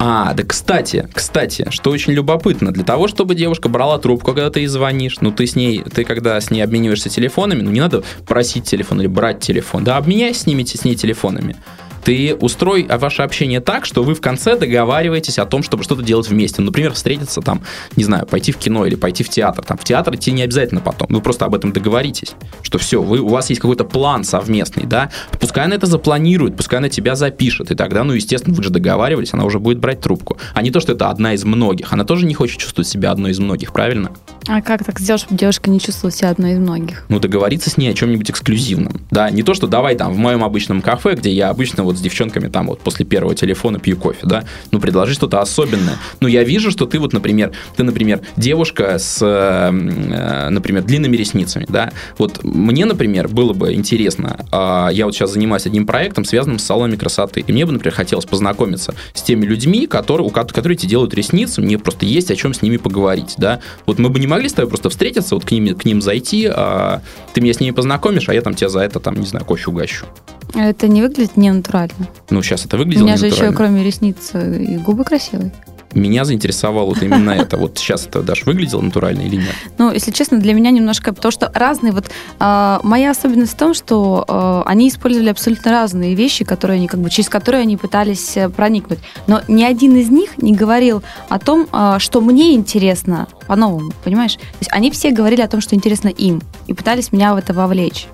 А, 0.00 0.32
да 0.32 0.44
кстати, 0.44 1.08
кстати, 1.12 1.66
что 1.70 1.90
очень 1.90 2.12
любопытно, 2.12 2.72
для 2.72 2.84
того, 2.84 3.08
чтобы 3.08 3.34
девушка 3.34 3.68
брала 3.68 3.98
трубку, 3.98 4.32
когда 4.32 4.48
ты 4.48 4.60
ей 4.60 4.66
звонишь, 4.66 5.16
ну 5.20 5.32
ты 5.32 5.44
с 5.44 5.56
ней, 5.56 5.82
ты 5.82 6.04
когда 6.04 6.40
с 6.40 6.52
ней 6.52 6.62
обмениваешься 6.62 7.08
телефонами, 7.08 7.62
ну 7.62 7.72
не 7.72 7.80
надо 7.80 8.04
просить 8.24 8.64
телефон 8.64 9.00
или 9.00 9.08
брать 9.08 9.40
телефон, 9.40 9.82
да, 9.82 9.96
обменяйся 9.96 10.42
с 10.42 10.46
ними, 10.46 10.62
с 10.62 10.84
ней 10.84 10.94
телефонами. 10.94 11.56
Ты 12.04 12.34
устрой 12.34 12.86
ваше 12.88 13.22
общение 13.22 13.60
так, 13.60 13.84
что 13.84 14.02
вы 14.02 14.14
в 14.14 14.20
конце 14.20 14.56
договариваетесь 14.56 15.38
о 15.38 15.46
том, 15.46 15.62
чтобы 15.62 15.82
что-то 15.84 16.02
делать 16.02 16.28
вместе. 16.28 16.62
Ну, 16.62 16.66
Например, 16.68 16.92
встретиться 16.92 17.40
там, 17.40 17.62
не 17.96 18.04
знаю, 18.04 18.26
пойти 18.26 18.52
в 18.52 18.58
кино 18.58 18.86
или 18.86 18.94
пойти 18.94 19.24
в 19.24 19.28
театр. 19.28 19.64
Там 19.64 19.78
в 19.78 19.84
театр 19.84 20.14
идти 20.14 20.32
не 20.32 20.42
обязательно 20.42 20.80
потом. 20.80 21.08
Вы 21.10 21.20
просто 21.20 21.44
об 21.44 21.54
этом 21.54 21.72
договоритесь. 21.72 22.34
Что 22.62 22.78
все, 22.78 23.02
вы, 23.02 23.20
у 23.20 23.28
вас 23.28 23.48
есть 23.48 23.60
какой-то 23.60 23.84
план 23.84 24.24
совместный, 24.24 24.84
да? 24.84 25.10
Пускай 25.40 25.64
она 25.64 25.74
это 25.74 25.86
запланирует, 25.86 26.56
пускай 26.56 26.78
она 26.78 26.88
тебя 26.88 27.14
запишет. 27.16 27.70
И 27.70 27.74
тогда, 27.74 28.04
ну, 28.04 28.12
естественно, 28.12 28.54
вы 28.54 28.62
же 28.62 28.70
договаривались, 28.70 29.34
она 29.34 29.44
уже 29.44 29.58
будет 29.58 29.78
брать 29.78 30.00
трубку. 30.00 30.38
А 30.54 30.62
не 30.62 30.70
то, 30.70 30.80
что 30.80 30.92
это 30.92 31.10
одна 31.10 31.34
из 31.34 31.44
многих. 31.44 31.92
Она 31.92 32.04
тоже 32.04 32.26
не 32.26 32.34
хочет 32.34 32.58
чувствовать 32.58 32.88
себя 32.88 33.10
одной 33.10 33.32
из 33.32 33.38
многих, 33.38 33.72
правильно? 33.72 34.10
А 34.48 34.62
как 34.62 34.82
так 34.82 34.98
сделать, 34.98 35.20
чтобы 35.20 35.38
девушка 35.38 35.68
не 35.68 35.78
чувствовала 35.78 36.10
себя 36.10 36.30
одной 36.30 36.52
из 36.52 36.58
многих? 36.58 37.04
ну, 37.08 37.20
договориться 37.20 37.68
с 37.68 37.76
ней 37.76 37.90
о 37.90 37.94
чем-нибудь 37.94 38.30
эксклюзивном. 38.30 39.02
Да, 39.10 39.28
не 39.30 39.42
то, 39.42 39.52
что 39.52 39.66
давай 39.66 39.94
там 39.94 40.14
в 40.14 40.16
моем 40.16 40.42
обычном 40.42 40.80
кафе, 40.80 41.14
где 41.14 41.30
я 41.30 41.50
обычно 41.50 41.82
вот 41.82 41.98
с 41.98 42.00
девчонками 42.00 42.48
там 42.48 42.68
вот 42.68 42.80
после 42.80 43.04
первого 43.04 43.34
телефона 43.34 43.78
пью 43.78 43.96
кофе, 43.96 44.20
да, 44.22 44.44
ну, 44.70 44.80
предложи 44.80 45.12
что-то 45.12 45.40
особенное. 45.40 45.96
Ну, 46.20 46.28
я 46.28 46.44
вижу, 46.44 46.70
что 46.70 46.86
ты 46.86 46.98
вот, 46.98 47.12
например, 47.12 47.52
ты, 47.76 47.82
например, 47.82 48.20
девушка 48.36 48.98
с, 48.98 49.18
э, 49.20 49.70
э, 49.70 50.48
например, 50.48 50.82
длинными 50.82 51.16
ресницами, 51.16 51.66
да, 51.68 51.92
вот 52.16 52.42
мне, 52.42 52.86
например, 52.86 53.28
было 53.28 53.52
бы 53.52 53.74
интересно, 53.74 54.46
а, 54.50 54.88
я 54.88 55.04
вот 55.04 55.14
сейчас 55.14 55.32
занимаюсь 55.32 55.66
одним 55.66 55.86
проектом, 55.86 56.24
связанным 56.24 56.58
с 56.58 56.64
салонами 56.64 56.96
красоты, 56.96 57.40
и 57.46 57.52
мне 57.52 57.66
бы, 57.66 57.72
например, 57.72 57.94
хотелось 57.94 58.24
познакомиться 58.24 58.94
с 59.12 59.20
теми 59.22 59.44
людьми, 59.44 59.86
которые, 59.86 60.26
у 60.26 60.30
ко- 60.30 60.44
которые 60.44 60.76
тебе 60.76 60.88
делают 60.90 61.12
ресницы, 61.12 61.60
мне 61.60 61.78
просто 61.78 62.06
есть 62.06 62.30
о 62.30 62.36
чем 62.36 62.54
с 62.54 62.62
ними 62.62 62.78
поговорить, 62.78 63.34
да, 63.36 63.60
вот 63.84 63.98
мы 63.98 64.08
бы 64.08 64.18
не 64.20 64.26
могли 64.26 64.37
могли 64.38 64.48
с 64.48 64.52
тобой 64.52 64.68
просто 64.68 64.88
встретиться, 64.88 65.34
вот 65.34 65.44
к 65.44 65.50
ним, 65.50 65.74
к 65.74 65.84
ним 65.84 66.00
зайти, 66.00 66.46
а 66.46 67.02
ты 67.34 67.40
меня 67.40 67.52
с 67.52 67.60
ними 67.60 67.72
познакомишь, 67.72 68.28
а 68.28 68.34
я 68.34 68.40
там 68.40 68.54
тебя 68.54 68.68
за 68.68 68.80
это, 68.80 69.00
там, 69.00 69.14
не 69.16 69.26
знаю, 69.26 69.44
кофе 69.44 69.70
угощу. 69.70 70.06
Это 70.54 70.88
не 70.88 71.02
выглядит 71.02 71.36
не 71.36 71.50
натурально. 71.52 72.08
Ну, 72.30 72.42
сейчас 72.42 72.64
это 72.64 72.76
У 72.76 72.78
выглядело 72.78 73.04
меня 73.04 73.16
же 73.16 73.26
еще, 73.26 73.42
ненатурально. 73.42 73.56
кроме 73.56 73.84
ресниц, 73.84 74.30
э, 74.32 74.62
и 74.62 74.76
губы 74.78 75.04
красивые. 75.04 75.52
Меня 75.94 76.24
заинтересовало 76.24 76.86
вот 76.86 77.02
именно 77.02 77.30
это. 77.30 77.56
Вот 77.56 77.78
сейчас 77.78 78.06
это 78.06 78.22
даже 78.22 78.44
выглядело 78.44 78.80
натурально 78.80 79.22
или 79.22 79.36
нет? 79.36 79.54
Ну, 79.78 79.90
если 79.90 80.10
честно, 80.10 80.38
для 80.38 80.52
меня 80.52 80.70
немножко, 80.70 81.14
потому 81.14 81.32
что 81.32 81.50
разные, 81.54 81.92
вот 81.92 82.10
э, 82.38 82.78
моя 82.82 83.10
особенность 83.10 83.52
в 83.52 83.56
том, 83.56 83.74
что 83.74 84.24
э, 84.28 84.62
они 84.68 84.88
использовали 84.88 85.30
абсолютно 85.30 85.70
разные 85.70 86.14
вещи, 86.14 86.44
которые 86.44 86.76
они, 86.76 86.88
как 86.88 87.00
бы, 87.00 87.10
через 87.10 87.28
которые 87.28 87.62
они 87.62 87.76
пытались 87.76 88.36
э, 88.36 88.48
проникнуть. 88.48 88.98
Но 89.26 89.40
ни 89.48 89.64
один 89.64 89.96
из 89.96 90.10
них 90.10 90.38
не 90.38 90.54
говорил 90.54 91.02
о 91.28 91.38
том, 91.38 91.66
э, 91.72 91.96
что 91.98 92.20
мне 92.20 92.54
интересно 92.54 93.26
по-новому, 93.46 93.92
понимаешь? 94.04 94.34
То 94.34 94.58
есть 94.60 94.72
они 94.72 94.90
все 94.90 95.10
говорили 95.10 95.40
о 95.40 95.48
том, 95.48 95.60
что 95.60 95.74
интересно 95.74 96.08
им, 96.08 96.42
и 96.66 96.74
пытались 96.74 97.12
меня 97.12 97.34
в 97.34 97.38
это 97.38 97.54
вовлечь. 97.54 98.06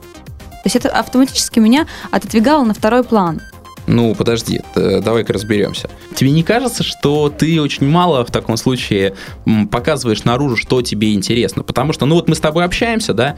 То 0.64 0.69
есть 0.69 0.76
это 0.76 0.88
автоматически 0.88 1.59
меня 1.59 1.87
отодвигало 2.11 2.64
на 2.64 2.73
второй 2.73 3.04
план. 3.04 3.43
Ну, 3.87 4.14
подожди, 4.14 4.61
давай-ка 4.75 5.33
разберемся. 5.33 5.91
Тебе 6.14 6.31
не 6.31 6.43
кажется, 6.43 6.83
что 6.83 7.29
ты 7.29 7.61
очень 7.61 7.87
мало 7.87 8.25
в 8.25 8.31
таком 8.31 8.57
случае 8.57 9.14
показываешь 9.71 10.25
наружу, 10.25 10.57
что 10.57 10.81
тебе 10.81 11.12
интересно? 11.12 11.62
Потому 11.62 11.93
что, 11.93 12.07
ну 12.07 12.14
вот 12.14 12.29
мы 12.29 12.35
с 12.35 12.41
тобой 12.41 12.64
общаемся, 12.64 13.12
да, 13.12 13.37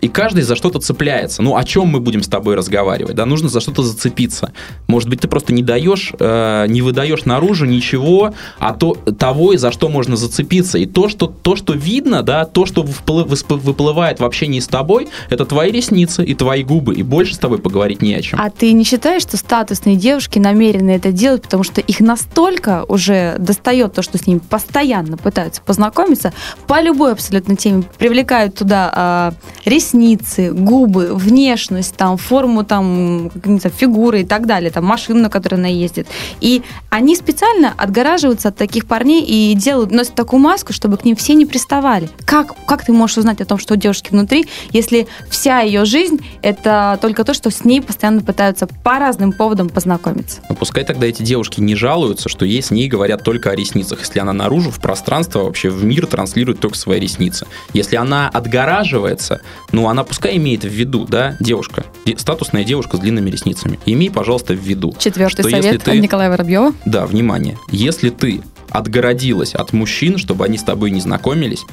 и 0.00 0.08
каждый 0.08 0.42
за 0.42 0.56
что-то 0.56 0.78
цепляется. 0.78 1.42
Ну, 1.42 1.56
о 1.56 1.64
чем 1.64 1.88
мы 1.88 2.00
будем 2.00 2.22
с 2.22 2.28
тобой 2.28 2.54
разговаривать? 2.54 3.14
Да, 3.14 3.26
нужно 3.26 3.48
за 3.48 3.60
что-то 3.60 3.82
зацепиться. 3.82 4.52
Может 4.86 5.08
быть, 5.08 5.20
ты 5.20 5.28
просто 5.28 5.52
не 5.52 5.62
даешь, 5.62 6.12
э, 6.18 6.66
не 6.68 6.82
выдаешь 6.82 7.24
наружу 7.24 7.64
ничего, 7.66 8.34
а 8.58 8.72
то, 8.72 8.94
того, 8.94 9.56
за 9.56 9.72
что 9.72 9.88
можно 9.88 10.16
зацепиться. 10.16 10.78
И 10.78 10.86
то, 10.86 11.08
что, 11.08 11.26
то, 11.26 11.56
что 11.56 11.72
видно, 11.72 12.22
да, 12.22 12.44
то, 12.44 12.66
что 12.66 12.82
выплывает 12.82 14.20
в 14.20 14.24
общении 14.24 14.60
с 14.60 14.68
тобой, 14.68 15.08
это 15.30 15.44
твои 15.44 15.70
ресницы 15.70 16.24
и 16.24 16.34
твои 16.34 16.62
губы. 16.62 16.94
И 16.94 17.02
больше 17.02 17.34
с 17.34 17.38
тобой 17.38 17.58
поговорить 17.58 18.02
не 18.02 18.14
о 18.14 18.22
чем. 18.22 18.40
А 18.40 18.50
ты 18.50 18.72
не 18.72 18.84
считаешь, 18.84 19.22
что 19.22 19.36
статусные 19.36 19.96
девушки 19.96 20.38
намерены 20.38 20.90
это 20.90 21.12
делать, 21.12 21.42
потому 21.42 21.62
что 21.62 21.80
их 21.80 22.00
настолько 22.00 22.84
уже 22.88 23.36
достает 23.38 23.94
то, 23.94 24.02
что 24.02 24.18
с 24.18 24.26
ними 24.26 24.38
постоянно 24.38 25.16
пытаются 25.16 25.62
познакомиться, 25.62 26.32
по 26.66 26.80
любой 26.80 27.12
абсолютно 27.12 27.56
теме, 27.56 27.84
привлекают 27.98 28.56
туда 28.56 28.90
а, 28.94 29.32
ресницы, 29.64 29.85
губы, 29.94 31.14
внешность, 31.14 31.96
там, 31.96 32.16
форму 32.16 32.64
там, 32.64 33.30
фигуры 33.76 34.22
и 34.22 34.24
так 34.24 34.46
далее, 34.46 34.70
там, 34.70 34.84
машину, 34.84 35.20
на 35.20 35.30
которой 35.30 35.56
она 35.56 35.68
ездит. 35.68 36.06
И 36.40 36.62
они 36.90 37.16
специально 37.16 37.72
отгораживаются 37.76 38.48
от 38.48 38.56
таких 38.56 38.86
парней 38.86 39.22
и 39.24 39.54
делают, 39.54 39.90
носят 39.90 40.14
такую 40.14 40.40
маску, 40.40 40.72
чтобы 40.72 40.96
к 40.96 41.04
ним 41.04 41.16
все 41.16 41.34
не 41.34 41.46
приставали. 41.46 42.08
Как, 42.24 42.54
как 42.66 42.84
ты 42.84 42.92
можешь 42.92 43.18
узнать 43.18 43.40
о 43.40 43.44
том, 43.44 43.58
что 43.58 43.74
у 43.74 43.76
девушки 43.76 44.10
внутри, 44.10 44.46
если 44.70 45.06
вся 45.28 45.60
ее 45.60 45.84
жизнь 45.84 46.20
это 46.42 46.98
только 47.00 47.24
то, 47.24 47.34
что 47.34 47.50
с 47.50 47.64
ней 47.64 47.80
постоянно 47.80 48.22
пытаются 48.22 48.66
по 48.66 48.98
разным 48.98 49.32
поводам 49.32 49.68
познакомиться? 49.68 50.40
Ну, 50.48 50.56
пускай 50.56 50.84
тогда 50.84 51.06
эти 51.06 51.22
девушки 51.22 51.60
не 51.60 51.74
жалуются, 51.74 52.28
что 52.28 52.44
ей 52.44 52.62
с 52.62 52.70
ней 52.70 52.88
говорят 52.88 53.22
только 53.22 53.50
о 53.50 53.56
ресницах, 53.56 54.00
если 54.00 54.20
она 54.20 54.32
наружу, 54.32 54.70
в 54.70 54.80
пространство, 54.80 55.44
вообще 55.44 55.70
в 55.70 55.84
мир 55.84 56.06
транслирует 56.06 56.60
только 56.60 56.76
свои 56.76 57.00
ресницы. 57.00 57.46
Если 57.72 57.96
она 57.96 58.28
отгораживается, 58.28 59.40
ну, 59.76 59.88
она 59.90 60.04
пускай 60.04 60.38
имеет 60.38 60.64
в 60.64 60.68
виду, 60.68 61.04
да, 61.06 61.36
девушка, 61.38 61.84
де- 62.06 62.16
статусная 62.16 62.64
девушка 62.64 62.96
с 62.96 63.00
длинными 63.00 63.28
ресницами. 63.28 63.78
Имей, 63.84 64.10
пожалуйста, 64.10 64.54
в 64.54 64.58
виду. 64.58 64.94
Четвертый 64.98 65.42
что 65.42 65.42
совет 65.42 65.64
если 65.64 65.76
от 65.76 65.84
ты- 65.84 65.98
Николая 66.00 66.30
Воробьева. 66.30 66.72
Да, 66.86 67.04
внимание. 67.04 67.58
Если 67.70 68.08
ты 68.08 68.40
отгородилась 68.70 69.54
от 69.54 69.74
мужчин, 69.74 70.16
чтобы 70.16 70.46
они 70.46 70.56
с 70.56 70.62
тобой 70.62 70.90
не 70.90 71.00
знакомились, 71.00 71.64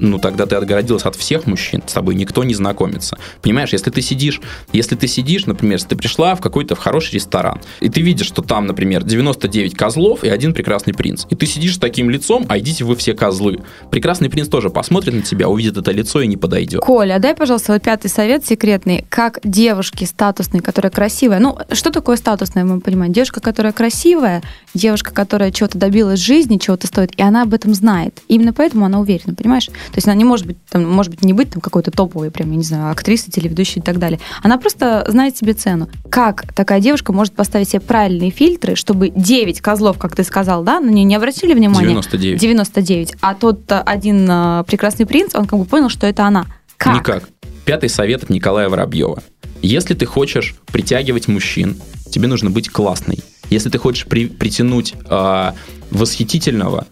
ну 0.00 0.18
тогда 0.18 0.46
ты 0.46 0.56
отгородилась 0.56 1.04
от 1.04 1.16
всех 1.16 1.46
мужчин, 1.46 1.82
с 1.86 1.92
тобой 1.92 2.14
никто 2.14 2.42
не 2.44 2.54
знакомится. 2.54 3.16
Понимаешь, 3.42 3.70
если 3.72 3.90
ты 3.90 4.02
сидишь, 4.02 4.40
если 4.72 4.96
ты 4.96 5.06
сидишь, 5.06 5.46
например, 5.46 5.74
если 5.74 5.88
ты 5.88 5.96
пришла 5.96 6.34
в 6.34 6.40
какой-то 6.40 6.74
в 6.74 6.78
хороший 6.78 7.14
ресторан, 7.14 7.60
и 7.80 7.88
ты 7.88 8.00
видишь, 8.00 8.26
что 8.26 8.42
там, 8.42 8.66
например, 8.66 9.04
99 9.04 9.74
козлов 9.74 10.24
и 10.24 10.28
один 10.28 10.54
прекрасный 10.54 10.94
принц, 10.94 11.26
и 11.30 11.34
ты 11.34 11.46
сидишь 11.46 11.76
с 11.76 11.78
таким 11.78 12.10
лицом, 12.10 12.46
а 12.48 12.58
идите 12.58 12.84
вы 12.84 12.96
все 12.96 13.14
козлы. 13.14 13.60
Прекрасный 13.90 14.30
принц 14.30 14.48
тоже 14.48 14.70
посмотрит 14.70 15.14
на 15.14 15.22
тебя, 15.22 15.48
увидит 15.48 15.76
это 15.76 15.90
лицо 15.92 16.20
и 16.20 16.26
не 16.26 16.36
подойдет. 16.36 16.80
Коля, 16.80 17.16
а 17.16 17.18
дай, 17.18 17.34
пожалуйста, 17.34 17.72
вот 17.72 17.82
пятый 17.82 18.08
совет 18.08 18.46
секретный. 18.46 19.04
Как 19.08 19.38
девушки 19.44 20.04
статусные, 20.04 20.62
которая 20.62 20.90
красивая. 20.90 21.38
Ну, 21.38 21.58
что 21.72 21.90
такое 21.90 22.16
статусная, 22.16 22.64
мы 22.64 22.80
понимаем? 22.80 23.12
Девушка, 23.12 23.40
которая 23.40 23.72
красивая, 23.72 24.42
девушка, 24.74 25.12
которая 25.12 25.50
чего-то 25.50 25.78
добилась 25.78 26.20
жизни, 26.20 26.58
чего-то 26.58 26.86
стоит, 26.86 27.12
и 27.18 27.22
она 27.22 27.42
об 27.42 27.54
этом 27.54 27.74
знает. 27.74 28.20
Именно 28.28 28.52
поэтому 28.52 28.86
она 28.86 29.00
уверена, 29.00 29.34
понимаешь? 29.34 29.68
То 29.90 29.96
есть 29.96 30.06
она 30.06 30.14
не 30.14 30.24
может 30.24 30.46
быть, 30.46 30.56
там, 30.68 30.88
может 30.88 31.10
быть, 31.10 31.24
не 31.24 31.32
быть 31.32 31.50
там 31.50 31.60
какой-то 31.60 31.90
топовой, 31.90 32.30
прям, 32.30 32.50
я 32.50 32.56
не 32.56 32.62
знаю, 32.62 32.92
актрисой, 32.92 33.32
телеведущей 33.32 33.80
и 33.80 33.84
так 33.84 33.98
далее. 33.98 34.20
Она 34.42 34.58
просто 34.58 35.04
знает 35.08 35.36
себе 35.36 35.52
цену. 35.52 35.88
Как 36.10 36.52
такая 36.54 36.80
девушка 36.80 37.12
может 37.12 37.34
поставить 37.34 37.68
себе 37.68 37.80
правильные 37.80 38.30
фильтры, 38.30 38.76
чтобы 38.76 39.10
9 39.10 39.60
козлов, 39.60 39.98
как 39.98 40.14
ты 40.14 40.24
сказал, 40.24 40.62
да, 40.62 40.80
на 40.80 40.90
нее 40.90 41.04
не 41.04 41.14
обратили 41.14 41.54
внимания? 41.54 41.88
99. 41.88 42.40
99. 42.40 43.14
А 43.20 43.34
тот 43.34 43.70
а, 43.72 43.82
один 43.82 44.26
а, 44.30 44.62
прекрасный 44.64 45.06
принц, 45.06 45.34
он 45.34 45.46
как 45.46 45.58
бы 45.58 45.64
понял, 45.64 45.88
что 45.88 46.06
это 46.06 46.24
она. 46.24 46.46
Как? 46.76 46.94
Никак. 46.94 47.28
Пятый 47.64 47.88
совет 47.88 48.22
от 48.22 48.30
Николая 48.30 48.68
Воробьева. 48.68 49.22
Если 49.62 49.94
ты 49.94 50.06
хочешь 50.06 50.56
притягивать 50.72 51.28
мужчин, 51.28 51.76
тебе 52.10 52.28
нужно 52.28 52.50
быть 52.50 52.68
классной. 52.70 53.20
Если 53.50 53.68
ты 53.68 53.78
хочешь 53.78 54.06
при- 54.06 54.28
притянуть 54.28 54.94
а, 55.08 55.54
восхитительного, 55.90 56.86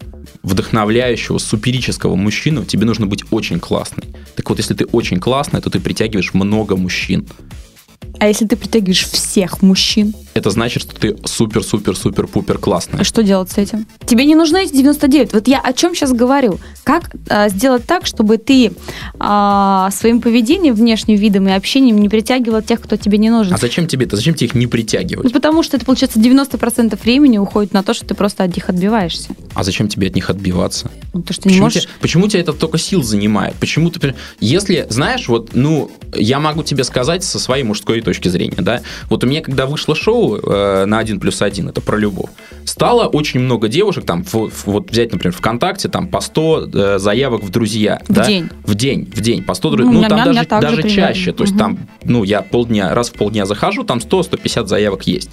вдохновляющего, 0.48 1.38
суперического 1.38 2.16
мужчину, 2.16 2.64
тебе 2.64 2.86
нужно 2.86 3.06
быть 3.06 3.24
очень 3.30 3.60
классной. 3.60 4.04
Так 4.34 4.48
вот, 4.48 4.58
если 4.58 4.74
ты 4.74 4.86
очень 4.86 5.20
классная, 5.20 5.60
то 5.60 5.70
ты 5.70 5.78
притягиваешь 5.78 6.34
много 6.34 6.76
мужчин. 6.76 7.26
А 8.20 8.26
если 8.26 8.46
ты 8.46 8.56
притягиваешь 8.56 9.04
всех 9.06 9.62
мужчин, 9.62 10.14
Это 10.34 10.50
значит, 10.50 10.82
что 10.82 10.94
ты 10.94 11.16
супер-супер-супер-пупер 11.24 12.58
классная. 12.58 13.04
что 13.04 13.22
делать 13.22 13.50
с 13.50 13.58
этим? 13.58 13.86
Тебе 14.06 14.24
не 14.24 14.34
нужны 14.34 14.64
эти 14.64 14.72
99. 14.72 15.32
Вот 15.32 15.48
я 15.48 15.60
о 15.60 15.72
чем 15.72 15.94
сейчас 15.94 16.12
говорю. 16.12 16.58
Как 16.84 17.10
а, 17.28 17.48
сделать 17.48 17.84
так, 17.86 18.06
чтобы 18.06 18.38
ты 18.38 18.72
а, 19.18 19.90
своим 19.90 20.20
поведением, 20.20 20.74
внешним 20.74 21.16
видом 21.16 21.48
и 21.48 21.52
общением 21.52 21.98
не 21.98 22.08
притягивал 22.08 22.62
тех, 22.62 22.80
кто 22.80 22.96
тебе 22.96 23.18
не 23.18 23.30
нужен? 23.30 23.54
А 23.54 23.58
зачем 23.58 23.86
тебе 23.86 24.06
это? 24.06 24.16
Зачем 24.16 24.34
тебе 24.34 24.46
их 24.48 24.54
не 24.54 24.66
Ну, 24.66 24.70
притягивать? 24.70 25.32
потому 25.32 25.62
что 25.62 25.76
это, 25.76 25.84
получается, 25.86 26.18
90% 26.20 27.00
времени 27.02 27.38
уходит 27.38 27.72
на 27.72 27.82
то, 27.82 27.94
что 27.94 28.04
ты 28.06 28.14
просто 28.14 28.44
от 28.44 28.54
них 28.54 28.68
отбиваешься. 28.68 29.30
А 29.54 29.64
зачем 29.64 29.88
тебе 29.88 30.06
от 30.08 30.14
них 30.14 30.30
отбиваться? 30.30 30.90
Ну, 31.14 31.22
то, 31.22 31.32
что 31.32 31.42
ты 31.44 31.48
не 31.48 31.52
Почему, 31.54 31.64
можешь... 31.64 31.82
тебя, 31.82 31.92
почему 32.00 32.28
тебя 32.28 32.40
это 32.40 32.52
только 32.52 32.78
сил 32.78 33.02
занимает? 33.02 33.54
Почему 33.56 33.90
ты... 33.90 34.14
Если, 34.40 34.86
знаешь, 34.88 35.28
вот, 35.28 35.50
ну, 35.54 35.90
я 36.14 36.38
могу 36.38 36.62
тебе 36.62 36.84
сказать 36.84 37.24
со 37.24 37.38
своей 37.38 37.64
мужской 37.64 38.00
точки 38.08 38.28
зрения, 38.28 38.56
да, 38.58 38.80
вот 39.10 39.24
у 39.24 39.26
меня, 39.26 39.40
когда 39.42 39.66
вышло 39.66 39.94
шоу 39.94 40.36
э, 40.38 40.84
на 40.86 40.98
1 40.98 41.20
плюс 41.20 41.40
1, 41.42 41.68
это 41.68 41.80
про 41.80 41.96
любовь, 41.96 42.30
стало 42.64 43.06
очень 43.06 43.40
много 43.40 43.68
девушек, 43.68 44.04
там, 44.04 44.24
в- 44.24 44.48
в- 44.50 44.66
вот 44.66 44.90
взять, 44.90 45.12
например, 45.12 45.34
ВКонтакте, 45.34 45.88
там, 45.88 46.08
по 46.08 46.20
100 46.20 46.68
э, 46.72 46.98
заявок 46.98 47.42
в 47.42 47.50
друзья. 47.50 48.00
В 48.08 48.12
да? 48.12 48.24
день. 48.26 48.48
В 48.64 48.74
день, 48.74 49.10
в 49.14 49.20
день, 49.20 49.42
по 49.42 49.54
100 49.54 49.70
Ну, 49.70 49.76
друзей. 49.76 49.92
Ну, 49.92 49.98
меня- 49.98 50.08
там 50.08 50.24
даже, 50.24 50.46
даже 50.48 50.76
примерно. 50.82 50.90
чаще, 51.14 51.32
то 51.32 51.42
есть 51.44 51.52
Мгм. 51.54 51.58
там, 51.60 51.78
ну, 52.04 52.24
я 52.24 52.42
полдня, 52.42 52.94
раз 52.94 53.10
в 53.10 53.12
полдня 53.14 53.46
захожу, 53.46 53.84
там 53.84 54.00
100-150 54.00 54.68
заявок 54.68 55.06
есть. 55.06 55.30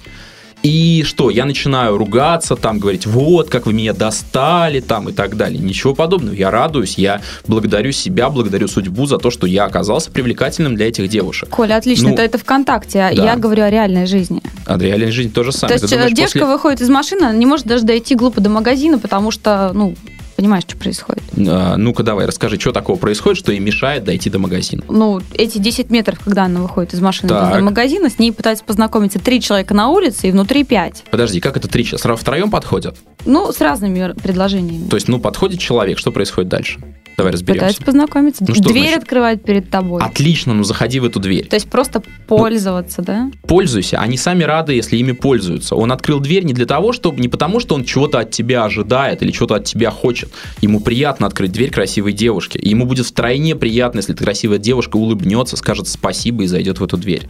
И 0.66 1.04
что, 1.04 1.30
я 1.30 1.44
начинаю 1.44 1.96
ругаться, 1.96 2.56
там 2.56 2.80
говорить, 2.80 3.06
вот, 3.06 3.48
как 3.50 3.66
вы 3.66 3.72
меня 3.72 3.92
достали, 3.92 4.80
там 4.80 5.08
и 5.08 5.12
так 5.12 5.36
далее. 5.36 5.60
Ничего 5.60 5.94
подобного. 5.94 6.34
Я 6.34 6.50
радуюсь, 6.50 6.98
я 6.98 7.20
благодарю 7.46 7.92
себя, 7.92 8.30
благодарю 8.30 8.66
судьбу 8.66 9.06
за 9.06 9.18
то, 9.18 9.30
что 9.30 9.46
я 9.46 9.64
оказался 9.64 10.10
привлекательным 10.10 10.74
для 10.74 10.88
этих 10.88 11.08
девушек. 11.08 11.48
Коля, 11.50 11.76
отлично, 11.76 12.08
Ну, 12.08 12.14
это, 12.14 12.22
это 12.22 12.38
ВКонтакте, 12.38 13.00
а 13.00 13.14
да. 13.14 13.24
я 13.24 13.36
говорю 13.36 13.62
о 13.62 13.70
реальной 13.70 14.06
жизни. 14.06 14.42
А 14.66 14.76
реальная 14.76 15.12
жизнь 15.12 15.32
то 15.32 15.44
же 15.44 15.52
То 15.52 15.58
самое. 15.58 15.74
есть 15.76 15.88
Ты 15.88 15.94
думаешь, 15.94 16.12
девушка 16.16 16.38
после- 16.40 16.52
выходит 16.52 16.80
из 16.80 16.88
машины, 16.88 17.20
она 17.26 17.32
не 17.34 17.46
может 17.46 17.66
даже 17.66 17.84
дойти 17.84 18.16
глупо 18.16 18.40
до 18.40 18.50
магазина, 18.50 18.98
потому 18.98 19.30
что, 19.30 19.70
ну, 19.72 19.94
понимаешь, 20.36 20.64
что 20.66 20.76
происходит. 20.76 21.22
А, 21.48 21.76
Ну-ка 21.76 22.02
давай, 22.02 22.26
расскажи, 22.26 22.58
что 22.60 22.72
такого 22.72 22.96
происходит, 22.96 23.38
что 23.38 23.52
ей 23.52 23.58
мешает 23.60 24.04
дойти 24.04 24.30
до 24.30 24.38
магазина. 24.38 24.82
Ну, 24.88 25.20
эти 25.34 25.58
10 25.58 25.90
метров, 25.90 26.18
когда 26.20 26.44
она 26.44 26.60
выходит 26.60 26.94
из 26.94 27.00
машины 27.00 27.28
Так. 27.28 27.54
до 27.54 27.60
магазина, 27.62 28.10
с 28.10 28.18
ней 28.18 28.32
пытаются 28.32 28.64
познакомиться 28.64 29.18
три 29.18 29.40
человека 29.40 29.74
на 29.74 29.88
улице 29.88 30.28
и 30.28 30.32
внутри 30.32 30.64
пять. 30.64 31.04
Подожди, 31.10 31.40
как 31.40 31.56
это 31.56 31.68
три? 31.68 31.84
Сразу 31.84 32.16
втроем 32.20 32.50
подходят? 32.50 32.96
Ну, 33.24 33.50
с 33.52 33.60
разными 33.60 34.12
предложениями. 34.12 34.88
То 34.88 34.96
есть, 34.96 35.08
ну, 35.08 35.18
подходит 35.18 35.58
человек, 35.60 35.98
что 35.98 36.12
происходит 36.12 36.48
дальше? 36.48 36.78
Давай 37.16 37.32
разберемся. 37.32 37.60
Пытаются 37.60 37.82
познакомиться. 37.84 38.44
Ну, 38.46 38.54
что 38.54 38.64
Дверь 38.64 38.82
значит? 38.88 39.02
открывает 39.02 39.42
перед 39.42 39.70
тобой. 39.70 40.02
Отлично, 40.02 40.52
ну 40.52 40.64
заходи 40.64 41.00
в 41.00 41.04
эту 41.04 41.18
дверь. 41.18 41.46
То 41.46 41.56
есть 41.56 41.68
просто 41.68 42.02
пользоваться, 42.26 43.02
да? 43.02 43.30
Пользуйся, 43.42 43.98
они 43.98 44.18
сами 44.18 44.44
рады, 44.44 44.74
если 44.74 44.96
ими 44.96 45.12
пользуются. 45.12 45.76
Он 45.76 45.92
открыл 45.92 46.20
дверь 46.20 46.44
не 46.44 46.52
для 46.52 46.66
того, 46.66 46.92
чтобы 46.92 47.20
не 47.20 47.28
потому, 47.28 47.60
что 47.60 47.74
он 47.74 47.84
чего-то 47.84 48.18
от 48.20 48.30
тебя 48.32 48.64
ожидает 48.64 49.22
или 49.22 49.30
чего-то 49.30 49.56
от 49.56 49.64
тебя 49.64 49.90
хочет. 49.90 50.30
Ему 50.60 50.80
приятно 50.80 51.26
открыть 51.26 51.52
дверь 51.52 51.70
красивой 51.70 52.12
девушке. 52.12 52.58
И 52.58 52.68
ему 52.68 52.84
будет 52.84 53.06
втройне 53.06 53.56
приятно, 53.56 53.98
если 53.98 54.14
эта 54.14 54.22
красивая 54.24 54.58
девушка 54.58 54.96
улыбнется, 54.96 55.56
скажет 55.56 55.88
спасибо 55.88 56.44
и 56.44 56.46
зайдет 56.46 56.80
в 56.80 56.84
эту 56.84 56.98
дверь. 56.98 57.28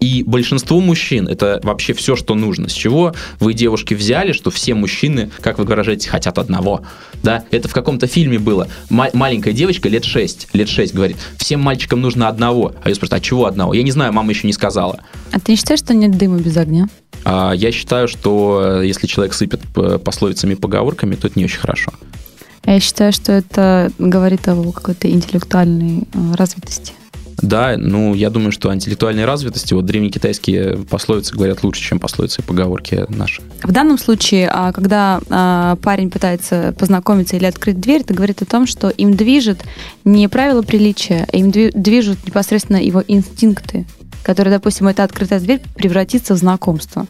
И 0.00 0.22
большинству 0.26 0.80
мужчин 0.80 1.28
это 1.28 1.60
вообще 1.62 1.92
все, 1.92 2.16
что 2.16 2.34
нужно. 2.34 2.68
С 2.68 2.72
чего 2.72 3.14
вы, 3.38 3.52
девушки, 3.52 3.92
взяли, 3.92 4.32
что 4.32 4.50
все 4.50 4.74
мужчины, 4.74 5.30
как 5.42 5.58
вы 5.58 5.64
выражаете, 5.64 6.08
хотят 6.08 6.38
одного? 6.38 6.80
Да, 7.22 7.44
это 7.50 7.68
в 7.68 7.74
каком-то 7.74 8.06
фильме 8.06 8.38
было. 8.38 8.66
Ма- 8.88 9.10
маленькая 9.12 9.52
девочка 9.52 9.90
лет 9.90 10.04
6, 10.06 10.48
лет 10.54 10.68
6 10.70 10.94
говорит, 10.94 11.18
всем 11.36 11.60
мальчикам 11.60 12.00
нужно 12.00 12.28
одного. 12.28 12.72
А 12.82 12.88
я 12.88 12.94
спрашиваю, 12.94 13.18
а 13.18 13.20
чего 13.20 13.44
одного? 13.46 13.74
Я 13.74 13.82
не 13.82 13.90
знаю, 13.90 14.12
мама 14.14 14.30
еще 14.30 14.46
не 14.46 14.54
сказала. 14.54 15.00
А 15.32 15.38
ты 15.38 15.52
не 15.52 15.56
считаешь, 15.56 15.80
что 15.80 15.92
нет 15.92 16.16
дыма 16.16 16.38
без 16.38 16.56
огня? 16.56 16.88
А 17.24 17.52
я 17.52 17.70
считаю, 17.70 18.08
что 18.08 18.80
э, 18.80 18.86
если 18.86 19.06
человек 19.06 19.34
сыпет 19.34 19.60
п- 19.74 19.98
пословицами 19.98 20.54
и 20.54 20.56
поговорками, 20.56 21.14
то 21.14 21.26
это 21.28 21.38
не 21.38 21.44
очень 21.44 21.58
хорошо. 21.58 21.92
Я 22.64 22.80
считаю, 22.80 23.12
что 23.12 23.32
это 23.32 23.90
говорит 23.98 24.48
о 24.48 24.52
его 24.52 24.72
какой-то 24.72 25.10
интеллектуальной 25.10 26.04
э, 26.14 26.34
развитости. 26.36 26.94
Да, 27.42 27.76
ну, 27.76 28.14
я 28.14 28.30
думаю, 28.30 28.52
что 28.52 28.70
о 28.70 28.74
интеллектуальной 28.74 29.24
развитости, 29.24 29.74
вот 29.74 29.86
древнекитайские 29.86 30.78
пословицы 30.88 31.34
говорят 31.34 31.62
лучше, 31.62 31.82
чем 31.82 31.98
пословицы 31.98 32.42
и 32.42 32.44
поговорки 32.44 33.06
наши. 33.08 33.42
В 33.62 33.72
данном 33.72 33.98
случае, 33.98 34.50
а, 34.52 34.72
когда 34.72 35.20
а, 35.30 35.76
парень 35.76 36.10
пытается 36.10 36.74
познакомиться 36.78 37.36
или 37.36 37.44
открыть 37.46 37.80
дверь, 37.80 38.02
это 38.02 38.14
говорит 38.14 38.42
о 38.42 38.46
том, 38.46 38.66
что 38.66 38.90
им 38.90 39.14
движет 39.14 39.62
не 40.04 40.28
правила 40.28 40.62
приличия, 40.62 41.26
а 41.32 41.36
им 41.36 41.50
дви- 41.50 41.72
движут 41.74 42.18
непосредственно 42.26 42.76
его 42.76 43.02
инстинкты, 43.06 43.86
которые, 44.22 44.54
допустим, 44.54 44.88
эта 44.88 45.04
открытая 45.04 45.40
дверь 45.40 45.60
превратится 45.74 46.34
в 46.34 46.38
знакомство. 46.38 47.06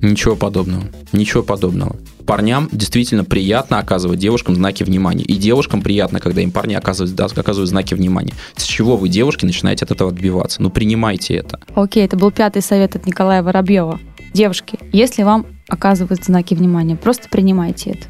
Ничего 0.00 0.36
подобного. 0.36 0.84
Ничего 1.12 1.42
подобного. 1.42 1.96
Парням 2.28 2.68
действительно 2.70 3.24
приятно 3.24 3.78
оказывать 3.78 4.18
девушкам 4.18 4.54
знаки 4.54 4.82
внимания. 4.82 5.24
И 5.24 5.36
девушкам 5.36 5.80
приятно, 5.80 6.20
когда 6.20 6.42
им 6.42 6.50
парни 6.50 6.74
оказывают, 6.74 7.14
да, 7.14 7.24
оказывают 7.24 7.70
знаки 7.70 7.94
внимания. 7.94 8.34
С 8.54 8.64
чего 8.64 8.98
вы, 8.98 9.08
девушки, 9.08 9.46
начинаете 9.46 9.86
от 9.86 9.92
этого 9.92 10.10
отбиваться? 10.10 10.60
Ну, 10.60 10.68
принимайте 10.68 11.36
это. 11.36 11.58
Окей, 11.74 12.04
это 12.04 12.18
был 12.18 12.30
пятый 12.30 12.60
совет 12.60 12.96
от 12.96 13.06
Николая 13.06 13.42
Воробьева. 13.42 13.98
Девушки, 14.34 14.78
если 14.92 15.22
вам 15.22 15.46
оказывают 15.68 16.22
знаки 16.22 16.52
внимания, 16.52 16.96
просто 16.96 17.30
принимайте 17.30 17.92
это. 17.92 18.06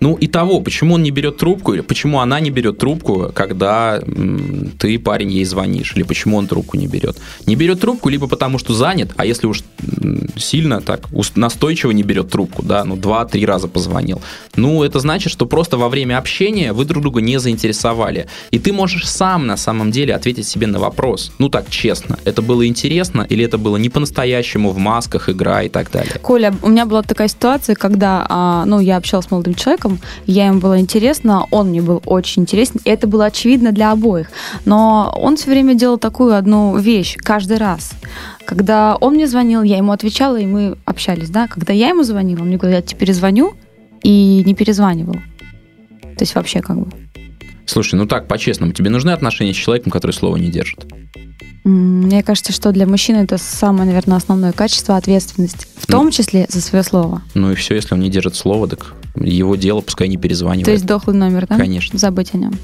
Ну 0.00 0.14
и 0.14 0.26
того, 0.26 0.60
почему 0.60 0.94
он 0.94 1.02
не 1.02 1.10
берет 1.10 1.36
трубку, 1.36 1.74
или 1.74 1.82
почему 1.82 2.20
она 2.20 2.40
не 2.40 2.50
берет 2.50 2.78
трубку, 2.78 3.30
когда 3.34 4.00
м, 4.00 4.72
ты, 4.78 4.98
парень, 4.98 5.30
ей 5.30 5.44
звонишь, 5.44 5.92
или 5.96 6.02
почему 6.02 6.38
он 6.38 6.46
трубку 6.46 6.76
не 6.76 6.86
берет. 6.86 7.16
Не 7.46 7.56
берет 7.56 7.80
трубку 7.80 8.08
либо 8.08 8.26
потому, 8.26 8.58
что 8.58 8.74
занят, 8.74 9.10
а 9.16 9.26
если 9.26 9.46
уж 9.46 9.62
м, 10.00 10.28
сильно 10.36 10.80
так 10.80 11.08
настойчиво 11.36 11.90
не 11.90 12.02
берет 12.02 12.30
трубку, 12.30 12.62
да, 12.62 12.84
ну 12.84 12.96
два-три 12.96 13.44
раза 13.46 13.68
позвонил, 13.68 14.22
ну 14.56 14.82
это 14.82 15.00
значит, 15.00 15.32
что 15.32 15.46
просто 15.46 15.76
во 15.76 15.88
время 15.88 16.18
общения 16.18 16.72
вы 16.72 16.84
друг 16.84 17.02
друга 17.02 17.20
не 17.20 17.38
заинтересовали. 17.38 18.26
И 18.50 18.58
ты 18.58 18.72
можешь 18.72 19.08
сам 19.08 19.46
на 19.46 19.56
самом 19.56 19.90
деле 19.90 20.14
ответить 20.14 20.46
себе 20.46 20.66
на 20.66 20.78
вопрос, 20.78 21.32
ну 21.38 21.48
так 21.48 21.68
честно, 21.68 22.18
это 22.24 22.42
было 22.42 22.66
интересно 22.66 23.26
или 23.28 23.44
это 23.44 23.58
было 23.58 23.76
не 23.76 23.90
по-настоящему 23.90 24.70
в 24.70 24.78
масках, 24.78 25.28
игра 25.28 25.62
и 25.62 25.68
так 25.68 25.90
далее. 25.90 26.14
Коля, 26.22 26.54
у 26.62 26.68
меня 26.68 26.86
была 26.86 27.02
такая 27.02 27.28
ситуация, 27.28 27.74
когда, 27.74 28.26
а, 28.28 28.64
ну, 28.64 28.80
я 28.80 28.96
общалась 28.96 29.26
с 29.26 29.30
молодым 29.30 29.54
человеком, 29.54 29.89
я 30.26 30.46
ему 30.46 30.60
было 30.60 30.78
интересно, 30.78 31.46
он 31.50 31.68
мне 31.68 31.82
был 31.82 32.02
очень 32.06 32.42
интересен, 32.42 32.80
и 32.84 32.90
это 32.90 33.06
было 33.06 33.26
очевидно 33.26 33.72
для 33.72 33.92
обоих. 33.92 34.30
Но 34.64 35.12
он 35.16 35.36
все 35.36 35.50
время 35.50 35.74
делал 35.74 35.98
такую 35.98 36.34
одну 36.34 36.76
вещь 36.76 37.16
каждый 37.16 37.58
раз. 37.58 37.92
Когда 38.44 38.96
он 38.96 39.14
мне 39.14 39.26
звонил, 39.26 39.62
я 39.62 39.76
ему 39.76 39.92
отвечала, 39.92 40.36
и 40.36 40.46
мы 40.46 40.76
общались, 40.84 41.30
да. 41.30 41.46
Когда 41.46 41.72
я 41.72 41.88
ему 41.88 42.02
звонила, 42.02 42.40
он 42.40 42.48
мне 42.48 42.56
говорил, 42.56 42.78
я 42.78 42.82
тебе 42.82 43.00
перезвоню, 43.00 43.54
и 44.02 44.42
не 44.44 44.54
перезванивал. 44.54 45.14
То 45.14 46.22
есть 46.22 46.34
вообще 46.34 46.60
как 46.60 46.78
бы. 46.78 46.90
Слушай, 47.70 47.94
ну 47.94 48.04
так, 48.06 48.26
по-честному, 48.26 48.72
тебе 48.72 48.90
нужны 48.90 49.10
отношения 49.10 49.54
с 49.54 49.56
человеком, 49.56 49.92
который 49.92 50.10
слово 50.10 50.36
не 50.38 50.48
держит? 50.48 50.86
Мне 51.62 52.24
кажется, 52.24 52.52
что 52.52 52.72
для 52.72 52.84
мужчины 52.84 53.18
это 53.18 53.38
самое, 53.38 53.84
наверное, 53.84 54.16
основное 54.16 54.50
качество 54.50 54.96
ответственность, 54.96 55.68
в 55.76 55.88
Ну. 55.88 55.98
том 55.98 56.10
числе 56.10 56.46
за 56.48 56.60
свое 56.62 56.82
слово. 56.82 57.22
Ну 57.34 57.52
и 57.52 57.54
все, 57.54 57.76
если 57.76 57.94
он 57.94 58.00
не 58.00 58.10
держит 58.10 58.34
слово, 58.34 58.66
так 58.66 58.94
его 59.14 59.54
дело, 59.54 59.82
пускай 59.82 60.08
не 60.08 60.16
перезванивает. 60.16 60.64
То 60.64 60.72
есть 60.72 60.84
дохлый 60.84 61.16
номер, 61.16 61.46
да? 61.46 61.58
Конечно. 61.58 61.96
Забыть 61.96 62.34
о 62.34 62.38
нем. 62.38 62.54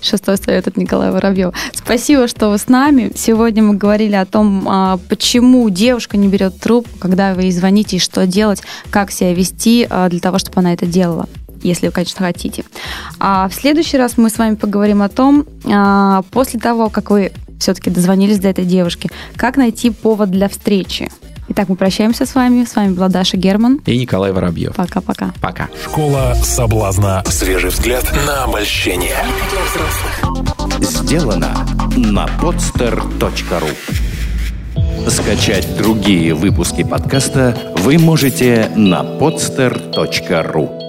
Шестой 0.00 0.36
совет 0.36 0.66
от 0.66 0.76
Николая 0.76 1.12
Воробьева. 1.12 1.54
Спасибо, 1.72 2.26
что 2.26 2.50
вы 2.50 2.58
с 2.58 2.66
нами. 2.66 3.12
Сегодня 3.14 3.62
мы 3.62 3.76
говорили 3.76 4.16
о 4.16 4.26
том, 4.26 4.66
а, 4.68 4.98
почему 5.08 5.70
девушка 5.70 6.16
не 6.16 6.26
берет 6.26 6.58
трубку, 6.58 6.98
когда 6.98 7.34
вы 7.34 7.42
ей 7.42 7.52
звоните, 7.52 7.96
и 7.98 8.00
что 8.00 8.26
делать, 8.26 8.62
как 8.90 9.12
себя 9.12 9.32
вести 9.32 9.86
а, 9.88 10.08
для 10.08 10.18
того, 10.18 10.38
чтобы 10.38 10.58
она 10.58 10.72
это 10.72 10.86
делала 10.86 11.28
если 11.62 11.86
вы, 11.86 11.92
конечно, 11.92 12.26
хотите. 12.26 12.64
А 13.18 13.48
в 13.48 13.54
следующий 13.54 13.96
раз 13.96 14.16
мы 14.16 14.30
с 14.30 14.38
вами 14.38 14.54
поговорим 14.54 15.02
о 15.02 15.08
том, 15.08 15.46
а, 15.64 16.22
после 16.30 16.60
того, 16.60 16.88
как 16.88 17.10
вы 17.10 17.32
все-таки 17.58 17.90
дозвонились 17.90 18.38
до 18.38 18.48
этой 18.48 18.64
девушки, 18.64 19.10
как 19.36 19.56
найти 19.56 19.90
повод 19.90 20.30
для 20.30 20.48
встречи. 20.48 21.10
Итак, 21.48 21.68
мы 21.68 21.76
прощаемся 21.76 22.24
с 22.24 22.34
вами. 22.34 22.64
С 22.64 22.74
вами 22.76 22.94
была 22.94 23.08
Даша 23.08 23.36
Герман. 23.36 23.80
И 23.84 23.98
Николай 23.98 24.32
Воробьев. 24.32 24.74
Пока-пока. 24.74 25.32
Пока. 25.40 25.68
Школа 25.84 26.34
соблазна. 26.42 27.22
Свежий 27.26 27.70
взгляд 27.70 28.10
на 28.26 28.44
обольщение. 28.44 29.16
Сделано 30.80 31.66
на 31.96 32.26
podster.ru 32.40 33.76
Скачать 35.08 35.76
другие 35.76 36.32
выпуски 36.34 36.84
подкаста 36.84 37.74
вы 37.78 37.98
можете 37.98 38.70
на 38.76 39.02
podster.ru 39.02 40.81